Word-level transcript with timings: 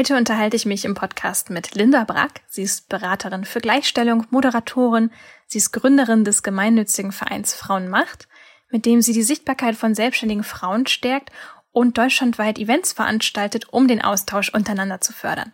Heute 0.00 0.16
unterhalte 0.16 0.56
ich 0.56 0.64
mich 0.64 0.86
im 0.86 0.94
Podcast 0.94 1.50
mit 1.50 1.74
Linda 1.74 2.04
Brack. 2.04 2.40
Sie 2.48 2.62
ist 2.62 2.88
Beraterin 2.88 3.44
für 3.44 3.60
Gleichstellung, 3.60 4.26
Moderatorin. 4.30 5.10
Sie 5.46 5.58
ist 5.58 5.72
Gründerin 5.72 6.24
des 6.24 6.42
gemeinnützigen 6.42 7.12
Vereins 7.12 7.52
Frauenmacht, 7.52 8.26
mit 8.70 8.86
dem 8.86 9.02
sie 9.02 9.12
die 9.12 9.22
Sichtbarkeit 9.22 9.76
von 9.76 9.94
selbstständigen 9.94 10.42
Frauen 10.42 10.86
stärkt 10.86 11.30
und 11.70 11.98
deutschlandweit 11.98 12.58
Events 12.58 12.94
veranstaltet, 12.94 13.74
um 13.74 13.88
den 13.88 14.00
Austausch 14.00 14.48
untereinander 14.48 15.02
zu 15.02 15.12
fördern. 15.12 15.52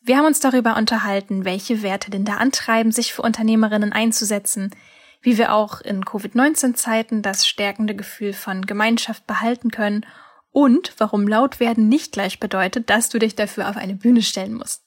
Wir 0.00 0.16
haben 0.16 0.26
uns 0.26 0.40
darüber 0.40 0.76
unterhalten, 0.76 1.44
welche 1.44 1.80
Werte 1.80 2.10
Linda 2.10 2.38
antreiben, 2.38 2.90
sich 2.90 3.14
für 3.14 3.22
Unternehmerinnen 3.22 3.92
einzusetzen, 3.92 4.74
wie 5.22 5.38
wir 5.38 5.54
auch 5.54 5.82
in 5.82 6.04
Covid-19-Zeiten 6.04 7.22
das 7.22 7.46
stärkende 7.46 7.94
Gefühl 7.94 8.32
von 8.32 8.66
Gemeinschaft 8.66 9.24
behalten 9.28 9.70
können 9.70 10.04
und 10.52 10.92
warum 10.98 11.28
laut 11.28 11.60
werden 11.60 11.88
nicht 11.88 12.12
gleich 12.12 12.40
bedeutet, 12.40 12.90
dass 12.90 13.08
du 13.08 13.18
dich 13.18 13.36
dafür 13.36 13.68
auf 13.68 13.76
eine 13.76 13.94
Bühne 13.94 14.22
stellen 14.22 14.54
musst. 14.54 14.82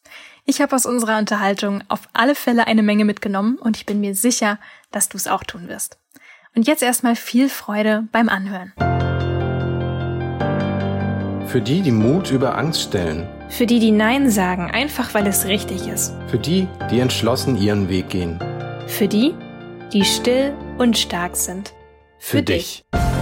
Ich 0.46 0.62
habe 0.62 0.76
aus 0.76 0.86
unserer 0.86 1.18
Unterhaltung 1.18 1.84
auf 1.88 2.10
alle 2.14 2.36
Fälle 2.36 2.68
eine 2.68 2.84
Menge 2.84 3.06
mitgenommen 3.06 3.58
und 3.58 3.78
ich 3.78 3.86
bin 3.86 4.00
mir 4.00 4.16
sicher, 4.16 4.60
dass 4.92 5.10
du 5.10 5.18
es 5.18 5.28
auch 5.28 5.44
tun 5.44 5.68
wirst. 5.68 6.00
Und 6.56 6.68
jetzt 6.68 6.84
erstmal 6.84 7.16
viel 7.16 7.48
Freude 7.48 8.08
beim 8.12 8.28
Anhören. 8.28 8.74
Für 11.48 11.62
die, 11.62 11.82
die 11.82 11.92
Mut 11.92 12.32
über 12.32 12.58
Angst 12.58 12.82
stellen. 12.82 13.28
Für 13.50 13.66
die, 13.66 13.80
die 13.80 13.92
Nein 13.92 14.30
sagen, 14.30 14.72
einfach 14.72 15.14
weil 15.14 15.28
es 15.28 15.46
richtig 15.46 15.88
ist. 15.88 16.14
Für 16.28 16.40
die, 16.40 16.68
die 16.90 17.00
entschlossen 17.00 17.58
ihren 17.58 17.90
Weg 17.90 18.10
gehen. 18.10 18.40
Für 18.88 19.08
die, 19.08 19.34
die 19.92 20.06
still 20.06 20.54
und 20.78 20.98
stark 20.98 21.36
sind. 21.36 21.74
Für, 22.18 22.38
Für 22.38 22.44
dich. 22.44 22.86
dich. 22.94 23.21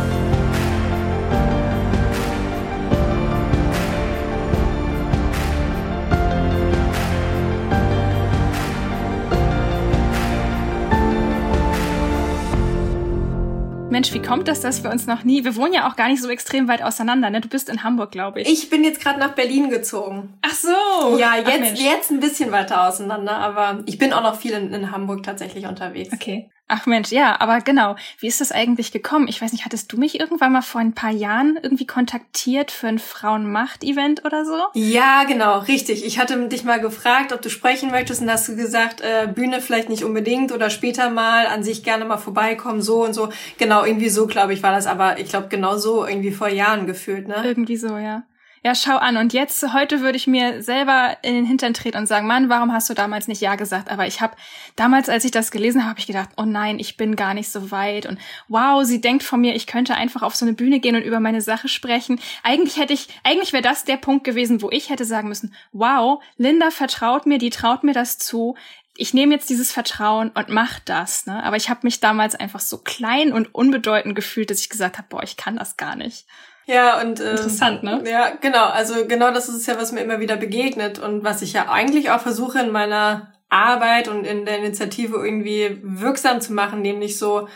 Mensch, 13.99 14.13
wie 14.13 14.21
kommt 14.21 14.47
das, 14.47 14.61
dass 14.61 14.81
wir 14.81 14.91
uns 14.91 15.07
noch 15.07 15.25
nie, 15.25 15.43
wir 15.43 15.57
wohnen 15.57 15.73
ja 15.73 15.89
auch 15.89 15.97
gar 15.97 16.07
nicht 16.07 16.21
so 16.21 16.29
extrem 16.29 16.69
weit 16.69 16.81
auseinander, 16.81 17.29
ne? 17.29 17.41
Du 17.41 17.49
bist 17.49 17.67
in 17.67 17.83
Hamburg, 17.83 18.11
glaube 18.11 18.39
ich. 18.39 18.47
Ich 18.47 18.69
bin 18.69 18.85
jetzt 18.85 19.01
gerade 19.01 19.19
nach 19.19 19.35
Berlin 19.35 19.69
gezogen. 19.69 20.37
Ach 20.41 20.53
so. 20.53 21.17
Ja, 21.17 21.35
jetzt, 21.35 21.81
jetzt 21.81 22.09
ein 22.09 22.21
bisschen 22.21 22.49
weiter 22.53 22.87
auseinander, 22.87 23.33
aber 23.33 23.83
ich 23.87 23.97
bin 23.97 24.13
auch 24.13 24.23
noch 24.23 24.39
viel 24.39 24.53
in, 24.53 24.73
in 24.73 24.91
Hamburg 24.93 25.23
tatsächlich 25.23 25.67
unterwegs. 25.67 26.13
Okay. 26.13 26.49
Ach 26.71 26.85
Mensch, 26.85 27.11
ja, 27.11 27.41
aber 27.41 27.61
genau. 27.61 27.95
Wie 28.19 28.27
ist 28.27 28.41
das 28.41 28.51
eigentlich 28.51 28.91
gekommen? 28.91 29.27
Ich 29.27 29.41
weiß 29.41 29.53
nicht, 29.53 29.65
hattest 29.65 29.91
du 29.91 29.97
mich 29.97 30.19
irgendwann 30.19 30.51
mal 30.51 30.61
vor 30.61 30.79
ein 30.79 30.93
paar 30.93 31.09
Jahren 31.09 31.57
irgendwie 31.63 31.87
kontaktiert 31.87 32.69
für 32.69 32.87
ein 32.87 32.99
Frauenmacht-Event 32.99 34.23
oder 34.23 34.45
so? 34.45 34.53
Ja, 34.75 35.23
genau, 35.23 35.59
richtig. 35.61 36.05
Ich 36.05 36.19
hatte 36.19 36.47
dich 36.47 36.63
mal 36.63 36.79
gefragt, 36.79 37.33
ob 37.33 37.41
du 37.41 37.49
sprechen 37.49 37.89
möchtest 37.89 38.21
und 38.21 38.29
hast 38.29 38.47
du 38.47 38.55
gesagt, 38.55 39.01
äh, 39.01 39.27
Bühne 39.27 39.61
vielleicht 39.61 39.89
nicht 39.89 40.03
unbedingt 40.03 40.51
oder 40.51 40.69
später 40.69 41.09
mal, 41.09 41.47
an 41.47 41.63
sich 41.63 41.83
gerne 41.83 42.05
mal 42.05 42.17
vorbeikommen, 42.17 42.83
so 42.83 43.03
und 43.03 43.13
so. 43.13 43.29
Genau, 43.57 43.83
irgendwie 43.83 44.09
so, 44.09 44.27
glaube 44.27 44.53
ich, 44.53 44.61
war 44.61 44.71
das, 44.71 44.85
aber 44.85 45.17
ich 45.17 45.29
glaube 45.29 45.47
genau 45.47 45.75
so 45.75 46.05
irgendwie 46.05 46.31
vor 46.31 46.49
Jahren 46.49 46.85
gefühlt, 46.85 47.27
ne? 47.27 47.41
Irgendwie 47.43 47.77
so, 47.77 47.97
ja 47.97 48.23
ja, 48.63 48.75
schau 48.75 48.97
an. 48.97 49.17
Und 49.17 49.33
jetzt, 49.33 49.73
heute 49.73 50.01
würde 50.01 50.17
ich 50.17 50.27
mir 50.27 50.61
selber 50.61 51.17
in 51.21 51.33
den 51.33 51.45
Hintern 51.45 51.73
treten 51.73 51.97
und 51.97 52.07
sagen, 52.07 52.27
Mann, 52.27 52.49
warum 52.49 52.73
hast 52.73 52.89
du 52.89 52.93
damals 52.93 53.27
nicht 53.27 53.41
Ja 53.41 53.55
gesagt? 53.55 53.89
Aber 53.89 54.05
ich 54.07 54.21
habe 54.21 54.35
damals, 54.75 55.09
als 55.09 55.25
ich 55.25 55.31
das 55.31 55.51
gelesen 55.51 55.81
habe, 55.81 55.91
habe 55.91 55.99
ich 55.99 56.07
gedacht, 56.07 56.29
oh 56.37 56.43
nein, 56.43 56.79
ich 56.79 56.97
bin 56.97 57.15
gar 57.15 57.33
nicht 57.33 57.49
so 57.49 57.71
weit. 57.71 58.05
Und 58.05 58.19
wow, 58.47 58.83
sie 58.83 59.01
denkt 59.01 59.23
von 59.23 59.41
mir, 59.41 59.55
ich 59.55 59.67
könnte 59.67 59.95
einfach 59.95 60.21
auf 60.21 60.35
so 60.35 60.45
eine 60.45 60.53
Bühne 60.53 60.79
gehen 60.79 60.95
und 60.95 61.03
über 61.03 61.19
meine 61.19 61.41
Sache 61.41 61.67
sprechen. 61.67 62.19
Eigentlich 62.43 62.77
hätte 62.77 62.93
ich, 62.93 63.07
eigentlich 63.23 63.53
wäre 63.53 63.63
das 63.63 63.85
der 63.85 63.97
Punkt 63.97 64.23
gewesen, 64.23 64.61
wo 64.61 64.69
ich 64.69 64.89
hätte 64.89 65.05
sagen 65.05 65.29
müssen, 65.29 65.53
wow, 65.71 66.21
Linda 66.37 66.71
vertraut 66.71 67.25
mir, 67.25 67.37
die 67.37 67.49
traut 67.49 67.83
mir 67.83 67.93
das 67.93 68.17
zu 68.17 68.55
ich 68.99 69.13
nehme 69.13 69.33
jetzt 69.33 69.49
dieses 69.49 69.71
Vertrauen 69.71 70.29
und 70.31 70.49
mach 70.49 70.79
das. 70.79 71.25
Ne? 71.25 71.41
Aber 71.41 71.55
ich 71.55 71.69
habe 71.69 71.81
mich 71.83 72.01
damals 72.01 72.35
einfach 72.35 72.59
so 72.59 72.79
klein 72.79 73.31
und 73.31 73.55
unbedeutend 73.55 74.13
gefühlt, 74.13 74.49
dass 74.49 74.59
ich 74.59 74.69
gesagt 74.69 74.97
habe, 74.97 75.07
boah, 75.09 75.23
ich 75.23 75.37
kann 75.37 75.55
das 75.55 75.77
gar 75.77 75.95
nicht. 75.95 76.25
Ja, 76.69 77.01
und 77.01 77.19
äh, 77.19 77.31
interessant, 77.31 77.81
ne? 77.81 78.03
Ja, 78.05 78.29
genau. 78.39 78.65
Also 78.65 79.07
genau 79.07 79.31
das 79.31 79.49
ist 79.49 79.55
es 79.55 79.65
ja, 79.65 79.77
was 79.79 79.91
mir 79.91 80.01
immer 80.01 80.19
wieder 80.19 80.37
begegnet 80.37 80.99
und 80.99 81.23
was 81.23 81.41
ich 81.41 81.53
ja 81.53 81.67
eigentlich 81.67 82.11
auch 82.11 82.21
versuche 82.21 82.59
in 82.59 82.69
meiner 82.69 83.33
Arbeit 83.49 84.07
und 84.07 84.23
in 84.23 84.45
der 84.45 84.59
Initiative 84.59 85.17
irgendwie 85.17 85.79
wirksam 85.81 86.41
zu 86.41 86.53
machen, 86.53 86.83
nämlich 86.83 87.17
so 87.17 87.47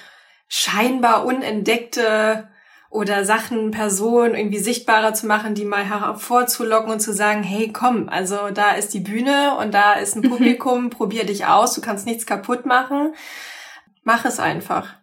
scheinbar 0.47 1.25
unentdeckte 1.25 2.50
oder 2.90 3.24
Sachen, 3.24 3.69
Personen 3.69 4.34
irgendwie 4.34 4.57
sichtbarer 4.57 5.13
zu 5.13 5.28
machen, 5.28 5.53
die 5.53 5.66
mal 5.66 5.88
hervorzulocken 5.88 6.91
und 6.91 7.00
zu 7.00 7.13
sagen, 7.13 7.44
hey, 7.44 7.72
komm, 7.72 8.09
also 8.09 8.50
da 8.51 8.72
ist 8.72 8.95
die 8.95 9.00
Bühne 9.00 9.57
und 9.59 9.75
da 9.75 9.94
ist 9.94 10.16
ein 10.16 10.24
mhm. 10.24 10.30
Publikum, 10.31 10.90
probier 10.90 11.24
dich 11.24 11.45
aus, 11.45 11.75
du 11.75 11.81
kannst 11.81 12.07
nichts 12.07 12.25
kaputt 12.25 12.66
machen. 12.66 13.13
Mach 14.01 14.25
es 14.25 14.40
einfach. 14.40 14.95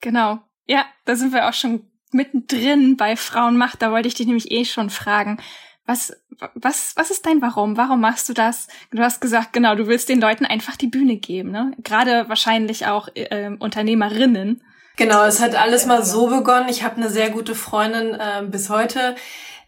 Genau. 0.00 0.38
Ja, 0.66 0.84
da 1.04 1.16
sind 1.16 1.32
wir 1.32 1.48
auch 1.48 1.52
schon 1.52 1.90
mittendrin 2.16 2.96
bei 2.96 3.16
Frauenmacht, 3.16 3.80
da 3.82 3.92
wollte 3.92 4.08
ich 4.08 4.14
dich 4.14 4.26
nämlich 4.26 4.50
eh 4.50 4.64
schon 4.64 4.90
fragen. 4.90 5.38
Was, 5.86 6.16
was, 6.54 6.94
was 6.96 7.10
ist 7.12 7.26
dein 7.26 7.40
Warum? 7.40 7.76
Warum 7.76 8.00
machst 8.00 8.28
du 8.28 8.32
das? 8.32 8.66
Du 8.90 9.00
hast 9.02 9.20
gesagt, 9.20 9.52
genau, 9.52 9.76
du 9.76 9.86
willst 9.86 10.08
den 10.08 10.20
Leuten 10.20 10.44
einfach 10.44 10.76
die 10.76 10.88
Bühne 10.88 11.16
geben, 11.16 11.52
ne? 11.52 11.72
Gerade 11.78 12.28
wahrscheinlich 12.28 12.86
auch 12.86 13.08
äh, 13.14 13.50
Unternehmerinnen. 13.56 14.62
Genau, 14.96 15.24
es 15.24 15.40
hat 15.40 15.54
alles 15.54 15.86
mal 15.86 16.04
so 16.04 16.26
begonnen. 16.26 16.68
Ich 16.68 16.82
habe 16.82 16.96
eine 16.96 17.10
sehr 17.10 17.30
gute 17.30 17.54
Freundin 17.54 18.14
äh, 18.14 18.42
bis 18.50 18.68
heute, 18.68 19.14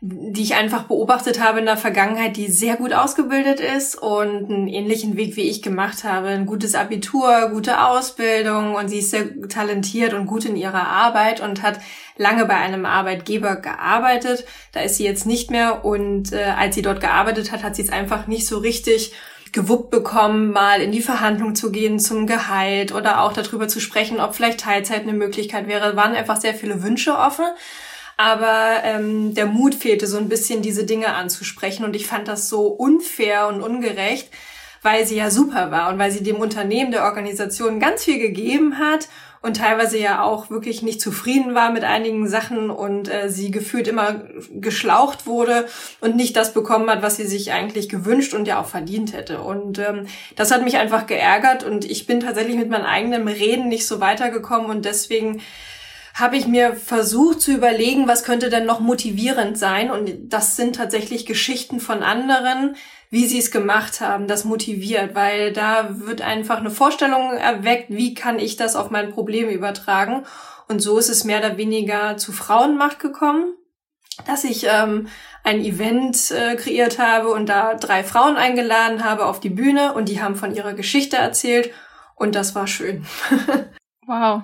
die 0.00 0.42
ich 0.42 0.54
einfach 0.54 0.84
beobachtet 0.84 1.42
habe 1.42 1.58
in 1.58 1.66
der 1.66 1.76
Vergangenheit, 1.76 2.36
die 2.36 2.46
sehr 2.46 2.76
gut 2.76 2.92
ausgebildet 2.92 3.58
ist 3.58 3.96
und 3.96 4.48
einen 4.48 4.68
ähnlichen 4.68 5.16
Weg 5.16 5.34
wie 5.34 5.50
ich 5.50 5.60
gemacht 5.60 6.04
habe. 6.04 6.28
Ein 6.28 6.46
gutes 6.46 6.76
Abitur, 6.76 7.50
gute 7.50 7.84
Ausbildung 7.84 8.76
und 8.76 8.88
sie 8.88 9.00
ist 9.00 9.10
sehr 9.10 9.26
talentiert 9.48 10.14
und 10.14 10.26
gut 10.26 10.44
in 10.44 10.54
ihrer 10.54 10.86
Arbeit 10.86 11.40
und 11.40 11.62
hat 11.62 11.80
lange 12.16 12.44
bei 12.44 12.54
einem 12.54 12.86
Arbeitgeber 12.86 13.56
gearbeitet. 13.56 14.44
Da 14.70 14.80
ist 14.82 14.98
sie 14.98 15.04
jetzt 15.04 15.26
nicht 15.26 15.50
mehr 15.50 15.84
und 15.84 16.32
äh, 16.32 16.44
als 16.56 16.76
sie 16.76 16.82
dort 16.82 17.00
gearbeitet 17.00 17.50
hat, 17.50 17.64
hat 17.64 17.74
sie 17.74 17.82
es 17.82 17.90
einfach 17.90 18.28
nicht 18.28 18.46
so 18.46 18.58
richtig 18.58 19.12
gewuppt 19.50 19.90
bekommen, 19.90 20.52
mal 20.52 20.80
in 20.80 20.92
die 20.92 21.02
Verhandlung 21.02 21.56
zu 21.56 21.72
gehen 21.72 21.98
zum 21.98 22.28
Gehalt 22.28 22.94
oder 22.94 23.22
auch 23.22 23.32
darüber 23.32 23.66
zu 23.66 23.80
sprechen, 23.80 24.20
ob 24.20 24.36
vielleicht 24.36 24.60
Teilzeit 24.60 25.02
eine 25.02 25.14
Möglichkeit 25.14 25.66
wäre. 25.66 25.96
Waren 25.96 26.14
einfach 26.14 26.36
sehr 26.36 26.54
viele 26.54 26.84
Wünsche 26.84 27.16
offen 27.16 27.46
aber 28.18 28.82
ähm, 28.82 29.32
der 29.32 29.46
Mut 29.46 29.76
fehlte 29.76 30.08
so 30.08 30.18
ein 30.18 30.28
bisschen, 30.28 30.60
diese 30.60 30.84
Dinge 30.84 31.14
anzusprechen. 31.14 31.84
Und 31.84 31.94
ich 31.94 32.08
fand 32.08 32.26
das 32.26 32.48
so 32.48 32.66
unfair 32.66 33.46
und 33.46 33.62
ungerecht, 33.62 34.28
weil 34.82 35.06
sie 35.06 35.16
ja 35.16 35.30
super 35.30 35.70
war 35.70 35.88
und 35.88 36.00
weil 36.00 36.10
sie 36.10 36.24
dem 36.24 36.36
Unternehmen, 36.36 36.90
der 36.90 37.04
Organisation 37.04 37.78
ganz 37.78 38.04
viel 38.04 38.18
gegeben 38.18 38.78
hat 38.78 39.08
und 39.40 39.58
teilweise 39.58 39.98
ja 39.98 40.22
auch 40.22 40.50
wirklich 40.50 40.82
nicht 40.82 41.00
zufrieden 41.00 41.54
war 41.54 41.70
mit 41.70 41.84
einigen 41.84 42.28
Sachen 42.28 42.70
und 42.70 43.08
äh, 43.08 43.30
sie 43.30 43.52
gefühlt 43.52 43.86
immer 43.86 44.24
geschlaucht 44.52 45.26
wurde 45.26 45.66
und 46.00 46.16
nicht 46.16 46.36
das 46.36 46.52
bekommen 46.52 46.90
hat, 46.90 47.02
was 47.02 47.18
sie 47.18 47.26
sich 47.26 47.52
eigentlich 47.52 47.88
gewünscht 47.88 48.34
und 48.34 48.48
ja 48.48 48.60
auch 48.60 48.66
verdient 48.66 49.12
hätte. 49.12 49.42
Und 49.42 49.78
ähm, 49.78 50.06
das 50.34 50.50
hat 50.50 50.64
mich 50.64 50.76
einfach 50.76 51.06
geärgert 51.06 51.62
und 51.62 51.84
ich 51.84 52.06
bin 52.08 52.18
tatsächlich 52.18 52.56
mit 52.56 52.68
meinem 52.68 52.84
eigenen 52.84 53.28
Reden 53.28 53.68
nicht 53.68 53.86
so 53.86 54.00
weitergekommen 54.00 54.70
und 54.70 54.84
deswegen 54.84 55.40
habe 56.18 56.36
ich 56.36 56.48
mir 56.48 56.74
versucht 56.74 57.40
zu 57.40 57.52
überlegen, 57.52 58.08
was 58.08 58.24
könnte 58.24 58.50
denn 58.50 58.66
noch 58.66 58.80
motivierend 58.80 59.56
sein. 59.56 59.90
Und 59.90 60.32
das 60.32 60.56
sind 60.56 60.76
tatsächlich 60.76 61.26
Geschichten 61.26 61.78
von 61.78 62.02
anderen, 62.02 62.76
wie 63.10 63.26
sie 63.26 63.38
es 63.38 63.52
gemacht 63.52 64.00
haben. 64.00 64.26
Das 64.26 64.44
motiviert, 64.44 65.14
weil 65.14 65.52
da 65.52 66.00
wird 66.00 66.20
einfach 66.20 66.58
eine 66.58 66.70
Vorstellung 66.70 67.32
erweckt, 67.32 67.90
wie 67.90 68.14
kann 68.14 68.40
ich 68.40 68.56
das 68.56 68.74
auf 68.74 68.90
mein 68.90 69.12
Problem 69.12 69.48
übertragen. 69.48 70.24
Und 70.66 70.80
so 70.80 70.98
ist 70.98 71.08
es 71.08 71.24
mehr 71.24 71.38
oder 71.38 71.56
weniger 71.56 72.16
zu 72.16 72.32
Frauenmacht 72.32 72.98
gekommen, 72.98 73.54
dass 74.26 74.42
ich 74.42 74.66
ähm, 74.68 75.06
ein 75.44 75.60
Event 75.60 76.32
äh, 76.32 76.56
kreiert 76.56 76.98
habe 76.98 77.28
und 77.28 77.48
da 77.48 77.74
drei 77.74 78.02
Frauen 78.02 78.36
eingeladen 78.36 79.04
habe 79.04 79.26
auf 79.26 79.38
die 79.38 79.50
Bühne 79.50 79.94
und 79.94 80.08
die 80.08 80.20
haben 80.20 80.34
von 80.34 80.54
ihrer 80.54 80.74
Geschichte 80.74 81.16
erzählt 81.16 81.70
und 82.16 82.34
das 82.34 82.56
war 82.56 82.66
schön. 82.66 83.06
wow, 84.06 84.42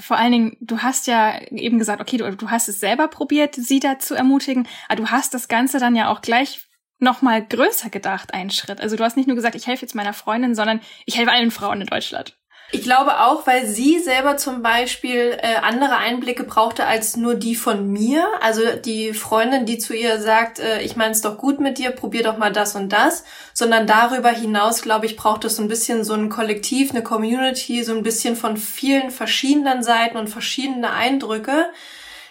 vor 0.00 0.18
allen 0.18 0.32
Dingen, 0.32 0.56
du 0.60 0.78
hast 0.78 1.06
ja 1.06 1.40
eben 1.50 1.78
gesagt, 1.78 2.00
okay, 2.00 2.16
du, 2.18 2.30
du 2.36 2.50
hast 2.50 2.68
es 2.68 2.80
selber 2.80 3.08
probiert, 3.08 3.54
sie 3.54 3.80
da 3.80 3.98
zu 3.98 4.14
ermutigen, 4.14 4.68
aber 4.88 4.96
du 4.96 5.10
hast 5.10 5.34
das 5.34 5.48
Ganze 5.48 5.78
dann 5.78 5.96
ja 5.96 6.10
auch 6.10 6.20
gleich 6.20 6.66
noch 6.98 7.22
mal 7.22 7.44
größer 7.44 7.90
gedacht, 7.90 8.32
einen 8.32 8.50
Schritt. 8.50 8.80
Also 8.80 8.96
du 8.96 9.04
hast 9.04 9.16
nicht 9.16 9.26
nur 9.26 9.36
gesagt, 9.36 9.54
ich 9.54 9.66
helfe 9.66 9.82
jetzt 9.82 9.94
meiner 9.94 10.14
Freundin, 10.14 10.54
sondern 10.54 10.80
ich 11.04 11.16
helfe 11.16 11.32
allen 11.32 11.50
Frauen 11.50 11.80
in 11.80 11.86
Deutschland. 11.86 12.38
Ich 12.72 12.82
glaube 12.82 13.20
auch, 13.20 13.46
weil 13.46 13.66
sie 13.66 14.00
selber 14.00 14.36
zum 14.36 14.60
Beispiel 14.60 15.38
äh, 15.40 15.56
andere 15.62 15.98
Einblicke 15.98 16.42
brauchte 16.42 16.84
als 16.84 17.16
nur 17.16 17.36
die 17.36 17.54
von 17.54 17.92
mir. 17.92 18.26
Also 18.40 18.62
die 18.84 19.14
Freundin, 19.14 19.66
die 19.66 19.78
zu 19.78 19.94
ihr 19.94 20.20
sagt, 20.20 20.58
äh, 20.58 20.82
ich 20.82 20.96
meine 20.96 21.12
es 21.12 21.20
doch 21.20 21.38
gut 21.38 21.60
mit 21.60 21.78
dir, 21.78 21.92
probier 21.92 22.24
doch 22.24 22.38
mal 22.38 22.52
das 22.52 22.74
und 22.74 22.92
das. 22.92 23.24
Sondern 23.54 23.86
darüber 23.86 24.30
hinaus, 24.30 24.82
glaube 24.82 25.06
ich, 25.06 25.16
braucht 25.16 25.44
es 25.44 25.56
so 25.56 25.62
ein 25.62 25.68
bisschen 25.68 26.02
so 26.02 26.14
ein 26.14 26.28
Kollektiv, 26.28 26.90
eine 26.90 27.02
Community, 27.02 27.84
so 27.84 27.92
ein 27.92 28.02
bisschen 28.02 28.34
von 28.34 28.56
vielen 28.56 29.10
verschiedenen 29.12 29.84
Seiten 29.84 30.16
und 30.16 30.28
verschiedene 30.28 30.92
Eindrücke 30.92 31.66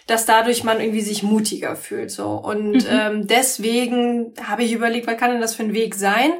dass 0.07 0.27
dadurch 0.27 0.63
man 0.63 0.79
irgendwie 0.79 1.01
sich 1.01 1.23
mutiger 1.23 1.75
fühlt. 1.75 2.11
So. 2.11 2.27
Und 2.33 2.73
mhm. 2.73 2.87
ähm, 2.89 3.27
deswegen 3.27 4.33
habe 4.43 4.63
ich 4.63 4.71
überlegt, 4.71 5.07
was 5.07 5.17
kann 5.17 5.31
denn 5.31 5.41
das 5.41 5.55
für 5.55 5.63
ein 5.63 5.73
Weg 5.73 5.95
sein? 5.95 6.31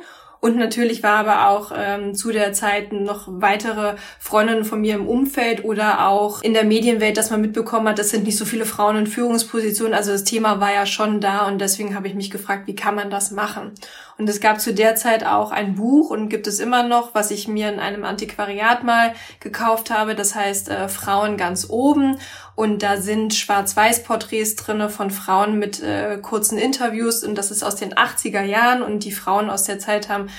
Und 0.46 0.58
natürlich 0.58 1.02
war 1.02 1.18
aber 1.18 1.50
auch 1.50 1.72
ähm, 1.76 2.14
zu 2.14 2.32
der 2.32 2.54
Zeit 2.54 2.94
noch 2.94 3.24
weitere 3.26 3.96
Freundinnen 4.20 4.64
von 4.64 4.80
mir 4.80 4.94
im 4.94 5.08
Umfeld 5.08 5.66
oder 5.66 6.08
auch 6.08 6.44
in 6.44 6.54
der 6.54 6.66
Medienwelt, 6.66 7.18
dass 7.18 7.32
man 7.32 7.42
mitbekommen 7.42 7.88
hat, 7.88 7.98
das 7.98 8.12
sind 8.12 8.26
nicht 8.26 8.38
so 8.38 8.46
viele 8.46 8.68
Frauen 8.68 8.96
in 8.96 9.08
Führungspositionen. 9.08 9.96
Also 9.96 10.12
das 10.12 10.24
Thema 10.24 10.60
war 10.60 10.72
ja 10.72 10.86
schon 10.86 11.20
da 11.20 11.48
und 11.48 11.60
deswegen 11.60 11.96
habe 11.96 12.08
ich 12.08 12.14
mich 12.14 12.30
gefragt, 12.30 12.68
wie 12.68 12.76
kann 12.76 12.94
man 12.94 13.10
das 13.10 13.32
machen? 13.32 13.72
Und 14.20 14.30
es 14.30 14.40
gab 14.40 14.62
zu 14.62 14.72
der 14.72 14.96
Zeit 14.96 15.26
auch 15.26 15.52
ein 15.52 15.76
Buch 15.76 16.12
und 16.12 16.30
gibt 16.30 16.46
es 16.46 16.60
immer 16.60 16.84
noch, 16.84 17.16
was 17.16 17.32
ich 17.32 17.48
mir 17.48 17.68
in 17.68 17.80
einem 17.80 18.06
Antiquariat 18.06 18.84
mal 18.84 19.14
gekauft 19.40 19.90
habe. 19.90 20.14
Das 20.14 20.36
heißt 20.36 20.70
äh, 20.70 20.88
Frauen 20.90 21.38
ganz 21.38 21.70
oben. 21.70 22.20
Und 22.56 22.84
da 22.84 22.98
sind 22.98 23.34
Schwarz-Weiß-Porträts 23.34 24.56
drinne 24.56 24.90
von 24.90 25.12
Frauen 25.12 25.60
mit 25.60 25.84
äh, 25.84 26.18
kurzen 26.22 26.58
Interviews. 26.58 27.24
Und 27.24 27.36
das 27.36 27.52
ist 27.52 27.64
aus 27.64 27.76
den 27.76 27.94
80er 27.94 28.44
Jahren. 28.44 28.82
Und 28.82 29.04
die 29.04 29.12
Frauen 29.12 29.50
aus 29.50 29.64
der 29.64 29.80
Zeit 29.80 30.08
haben 30.08 30.30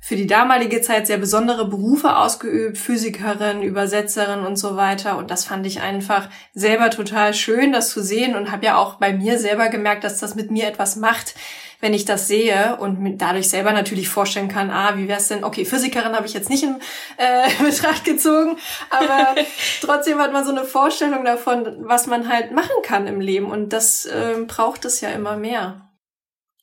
für 0.00 0.16
die 0.16 0.26
damalige 0.26 0.80
Zeit 0.80 1.06
sehr 1.06 1.18
besondere 1.18 1.68
Berufe 1.68 2.16
ausgeübt, 2.16 2.78
Physikerin, 2.78 3.62
Übersetzerin 3.62 4.40
und 4.40 4.56
so 4.56 4.76
weiter. 4.76 5.18
Und 5.18 5.30
das 5.30 5.44
fand 5.44 5.66
ich 5.66 5.82
einfach 5.82 6.28
selber 6.54 6.90
total 6.90 7.34
schön, 7.34 7.70
das 7.72 7.90
zu 7.90 8.02
sehen 8.02 8.34
und 8.34 8.50
habe 8.50 8.64
ja 8.64 8.76
auch 8.76 8.94
bei 8.94 9.12
mir 9.12 9.38
selber 9.38 9.68
gemerkt, 9.68 10.02
dass 10.02 10.18
das 10.18 10.34
mit 10.34 10.50
mir 10.50 10.66
etwas 10.66 10.96
macht, 10.96 11.34
wenn 11.80 11.94
ich 11.94 12.04
das 12.04 12.28
sehe 12.28 12.76
und 12.76 13.18
dadurch 13.18 13.48
selber 13.48 13.72
natürlich 13.72 14.08
vorstellen 14.08 14.48
kann, 14.48 14.70
ah, 14.70 14.96
wie 14.96 15.08
wär's 15.08 15.28
denn, 15.28 15.44
okay, 15.44 15.64
Physikerin 15.64 16.14
habe 16.14 16.26
ich 16.26 16.34
jetzt 16.34 16.50
nicht 16.50 16.62
in 16.62 16.76
äh, 17.16 17.48
Betracht 17.62 18.04
gezogen, 18.04 18.58
aber 18.90 19.34
trotzdem 19.80 20.18
hat 20.18 20.32
man 20.32 20.44
so 20.44 20.50
eine 20.50 20.64
Vorstellung 20.64 21.24
davon, 21.24 21.76
was 21.80 22.06
man 22.06 22.28
halt 22.28 22.52
machen 22.52 22.82
kann 22.82 23.06
im 23.06 23.20
Leben 23.20 23.50
und 23.50 23.72
das 23.72 24.06
äh, 24.06 24.36
braucht 24.46 24.84
es 24.84 25.00
ja 25.00 25.10
immer 25.10 25.36
mehr. 25.36 25.86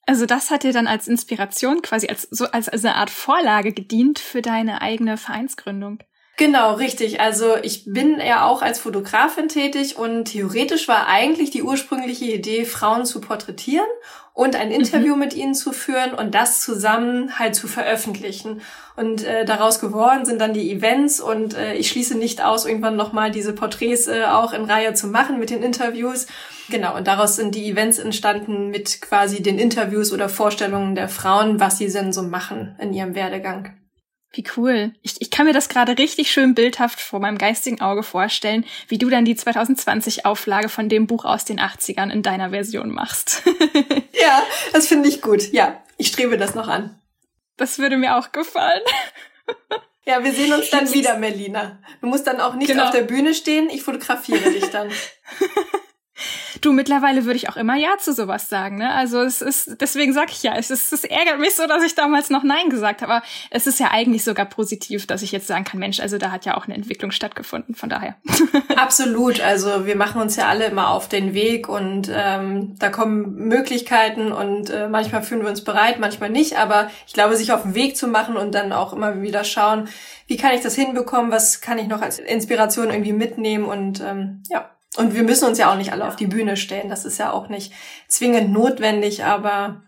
Also 0.06 0.26
das 0.26 0.52
hat 0.52 0.64
dir 0.64 0.72
dann 0.72 0.88
als 0.88 1.08
Inspiration 1.10 1.82
quasi 1.82 2.08
als 2.08 2.22
so 2.32 2.46
als, 2.46 2.70
als 2.70 2.86
eine 2.86 2.96
Art 2.96 3.10
Vorlage 3.10 3.74
gedient 3.74 4.20
für 4.20 4.42
deine 4.42 4.82
eigene 4.82 5.18
Vereinsgründung. 5.18 6.00
Genau, 6.38 6.76
richtig. 6.76 7.20
Also 7.20 7.56
ich 7.64 7.86
bin 7.86 8.20
ja 8.20 8.46
auch 8.46 8.62
als 8.62 8.78
Fotografin 8.78 9.48
tätig 9.48 9.98
und 9.98 10.26
theoretisch 10.26 10.88
war 10.88 11.08
eigentlich 11.08 11.50
die 11.50 11.64
ursprüngliche 11.64 12.26
Idee, 12.26 12.64
Frauen 12.64 13.08
zu 13.08 13.22
porträtieren 13.22 13.88
und 14.36 14.56
ein 14.56 14.70
Interview 14.70 15.16
mhm. 15.16 15.20
mit 15.20 15.34
ihnen 15.34 15.56
zu 15.56 15.72
führen 15.72 16.14
und 16.14 16.36
das 16.36 16.62
zusammen 16.62 17.40
halt 17.40 17.56
zu 17.56 17.68
veröffentlichen. 17.68 18.62
Und 18.96 19.24
äh, 19.24 19.46
daraus 19.46 19.80
geworden 19.80 20.26
sind 20.26 20.40
dann 20.40 20.54
die 20.54 20.72
Events 20.72 21.20
und 21.20 21.56
äh, 21.56 21.74
ich 21.74 21.90
schließe 21.90 22.16
nicht 22.16 22.44
aus, 22.46 22.68
irgendwann 22.68 22.96
nochmal 22.96 23.32
diese 23.32 23.54
Porträts 23.54 24.06
äh, 24.06 24.26
auch 24.26 24.54
in 24.54 24.66
Reihe 24.66 24.94
zu 24.94 25.08
machen 25.08 25.40
mit 25.40 25.50
den 25.50 25.64
Interviews. 25.64 26.28
Genau, 26.70 26.96
und 26.96 27.08
daraus 27.08 27.36
sind 27.36 27.56
die 27.56 27.68
Events 27.68 27.98
entstanden 27.98 28.70
mit 28.70 29.02
quasi 29.02 29.42
den 29.42 29.58
Interviews 29.58 30.14
oder 30.14 30.30
Vorstellungen 30.30 30.94
der 30.94 31.10
Frauen, 31.10 31.60
was 31.60 31.80
sie 31.80 31.92
denn 31.92 32.14
so 32.14 32.22
machen 32.22 32.76
in 32.80 32.94
ihrem 32.94 33.16
Werdegang. 33.16 33.77
Wie 34.32 34.44
cool. 34.58 34.94
Ich, 35.02 35.22
ich 35.22 35.32
kann 35.32 35.46
mir 35.46 35.54
das 35.54 35.70
gerade 35.70 35.98
richtig 35.98 36.32
schön 36.32 36.54
bildhaft 36.54 37.00
vor 37.00 37.20
meinem 37.20 37.38
geistigen 37.38 37.82
Auge 37.82 38.04
vorstellen, 38.04 38.66
wie 38.88 38.98
du 38.98 39.10
dann 39.10 39.26
die 39.26 39.36
2020 39.36 40.26
Auflage 40.26 40.70
von 40.70 40.90
dem 40.90 41.08
Buch 41.08 41.26
aus 41.26 41.46
den 41.46 41.60
80ern 41.60 42.12
in 42.12 42.24
deiner 42.24 42.50
Version 42.50 42.92
machst. 42.92 43.44
ja, 44.14 44.44
das 44.74 44.88
finde 44.88 45.10
ich 45.10 45.22
gut. 45.22 45.52
Ja, 45.54 45.82
ich 45.98 46.08
strebe 46.08 46.38
das 46.38 46.56
noch 46.56 46.68
an. 46.68 47.00
Das 47.56 47.80
würde 47.80 47.98
mir 47.98 48.18
auch 48.18 48.32
gefallen. 48.32 48.82
Ja, 50.06 50.24
wir 50.24 50.32
sehen 50.32 50.54
uns 50.54 50.70
dann 50.70 50.94
wieder, 50.94 51.18
Melina. 51.18 51.80
Du 52.00 52.08
musst 52.08 52.28
dann 52.28 52.40
auch 52.40 52.56
nicht 52.56 52.68
genau. 52.68 52.86
auf 52.86 52.92
der 52.92 53.02
Bühne 53.02 53.34
stehen, 53.34 53.70
ich 53.70 53.84
fotografiere 53.84 54.52
dich 54.52 54.70
dann. 54.70 54.90
Du, 56.62 56.74
mittlerweile 56.74 57.26
würde 57.26 57.38
ich 57.38 57.50
auch 57.50 57.58
immer 57.58 57.76
Ja 57.76 57.98
zu 58.00 58.14
sowas 58.14 58.50
sagen. 58.50 58.78
Ne? 58.78 58.92
Also 58.92 59.22
es 59.22 59.42
ist, 59.42 59.78
deswegen 59.80 60.14
sage 60.14 60.32
ich 60.32 60.44
ja, 60.44 60.56
es, 60.56 60.72
ist, 60.72 60.92
es 60.92 61.04
ärgert 61.04 61.40
mich 61.40 61.56
so, 61.56 61.68
dass 61.68 61.84
ich 61.84 61.96
damals 61.96 62.30
noch 62.30 62.44
Nein 62.44 62.70
gesagt 62.70 63.02
habe. 63.02 63.14
Aber 63.14 63.26
es 63.52 63.68
ist 63.68 63.80
ja 63.80 63.92
eigentlich 63.92 64.24
sogar 64.24 64.46
positiv, 64.46 65.06
dass 65.06 65.22
ich 65.22 65.32
jetzt 65.32 65.48
sagen 65.48 65.64
kann, 65.64 65.80
Mensch, 65.80 66.00
also 66.00 66.18
da 66.18 66.32
hat 66.32 66.46
ja 66.46 66.58
auch 66.58 66.66
eine 66.66 66.76
Entwicklung 66.76 67.12
stattgefunden, 67.12 67.76
von 67.76 67.90
daher. 67.90 68.16
Absolut. 68.76 69.42
Also 69.42 69.86
wir 69.86 69.96
machen 69.96 70.22
uns 70.22 70.36
ja 70.36 70.48
alle 70.48 70.66
immer 70.66 70.90
auf 70.90 71.08
den 71.08 71.34
Weg 71.34 71.70
und 71.70 72.10
ähm, 72.12 72.76
da 72.80 72.90
kommen 72.90 73.36
Möglichkeiten 73.36 74.32
und 74.32 74.70
äh, 74.70 74.90
manchmal 74.90 75.22
fühlen 75.22 75.42
wir 75.42 75.50
uns 75.50 75.64
bereit, 75.64 76.00
manchmal 76.00 76.30
nicht. 76.30 76.58
Aber 76.58 76.90
ich 77.06 77.14
glaube, 77.14 77.36
sich 77.36 77.52
auf 77.52 77.62
den 77.62 77.76
Weg 77.76 77.96
zu 77.96 78.08
machen 78.08 78.38
und 78.38 78.56
dann 78.56 78.74
auch 78.74 78.94
immer 78.94 79.22
wieder 79.22 79.44
schauen, 79.44 79.88
wie 80.28 80.38
kann 80.38 80.54
ich 80.54 80.62
das 80.62 80.76
hinbekommen, 80.76 81.32
was 81.32 81.62
kann 81.62 81.78
ich 81.78 81.88
noch 81.88 82.02
als 82.02 82.20
Inspiration 82.20 82.90
irgendwie 82.90 83.14
mitnehmen 83.14 83.66
und 83.66 84.02
ähm, 84.02 84.44
ja. 84.50 84.70
Und 84.98 85.14
wir 85.14 85.24
müssen 85.24 85.48
uns 85.48 85.58
ja 85.58 85.72
auch 85.72 85.78
nicht 85.78 85.92
alle 85.92 86.08
auf 86.08 86.16
die 86.16 86.28
Bühne 86.28 86.58
stellen. 86.58 86.90
Das 86.90 87.06
ist 87.06 87.20
ja 87.20 87.32
auch 87.32 87.50
nicht 87.50 87.72
zwingend 88.08 88.52
notwendig, 88.52 89.24
aber 89.24 89.84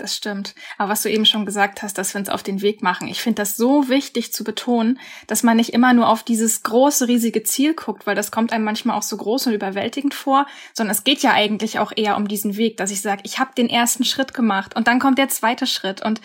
das 0.00 0.16
stimmt. 0.16 0.54
Aber 0.78 0.88
was 0.88 1.02
du 1.02 1.10
eben 1.10 1.26
schon 1.26 1.44
gesagt 1.44 1.82
hast, 1.82 1.98
dass 1.98 2.14
wir 2.14 2.20
uns 2.20 2.30
auf 2.30 2.42
den 2.42 2.62
Weg 2.62 2.82
machen. 2.82 3.06
Ich 3.06 3.20
finde 3.20 3.42
das 3.42 3.56
so 3.56 3.88
wichtig 3.88 4.32
zu 4.32 4.44
betonen, 4.44 4.98
dass 5.26 5.42
man 5.42 5.58
nicht 5.58 5.74
immer 5.74 5.92
nur 5.92 6.08
auf 6.08 6.22
dieses 6.22 6.62
große, 6.62 7.06
riesige 7.06 7.42
Ziel 7.42 7.74
guckt, 7.74 8.06
weil 8.06 8.16
das 8.16 8.30
kommt 8.30 8.52
einem 8.52 8.64
manchmal 8.64 8.96
auch 8.96 9.02
so 9.02 9.16
groß 9.18 9.48
und 9.48 9.52
überwältigend 9.52 10.14
vor, 10.14 10.46
sondern 10.72 10.96
es 10.96 11.04
geht 11.04 11.22
ja 11.22 11.32
eigentlich 11.32 11.78
auch 11.78 11.92
eher 11.94 12.16
um 12.16 12.28
diesen 12.28 12.56
Weg, 12.56 12.78
dass 12.78 12.90
ich 12.90 13.02
sage, 13.02 13.22
ich 13.24 13.38
habe 13.38 13.54
den 13.54 13.68
ersten 13.68 14.04
Schritt 14.04 14.32
gemacht 14.32 14.74
und 14.74 14.88
dann 14.88 15.00
kommt 15.00 15.18
der 15.18 15.28
zweite 15.28 15.66
Schritt 15.66 16.02
und 16.02 16.22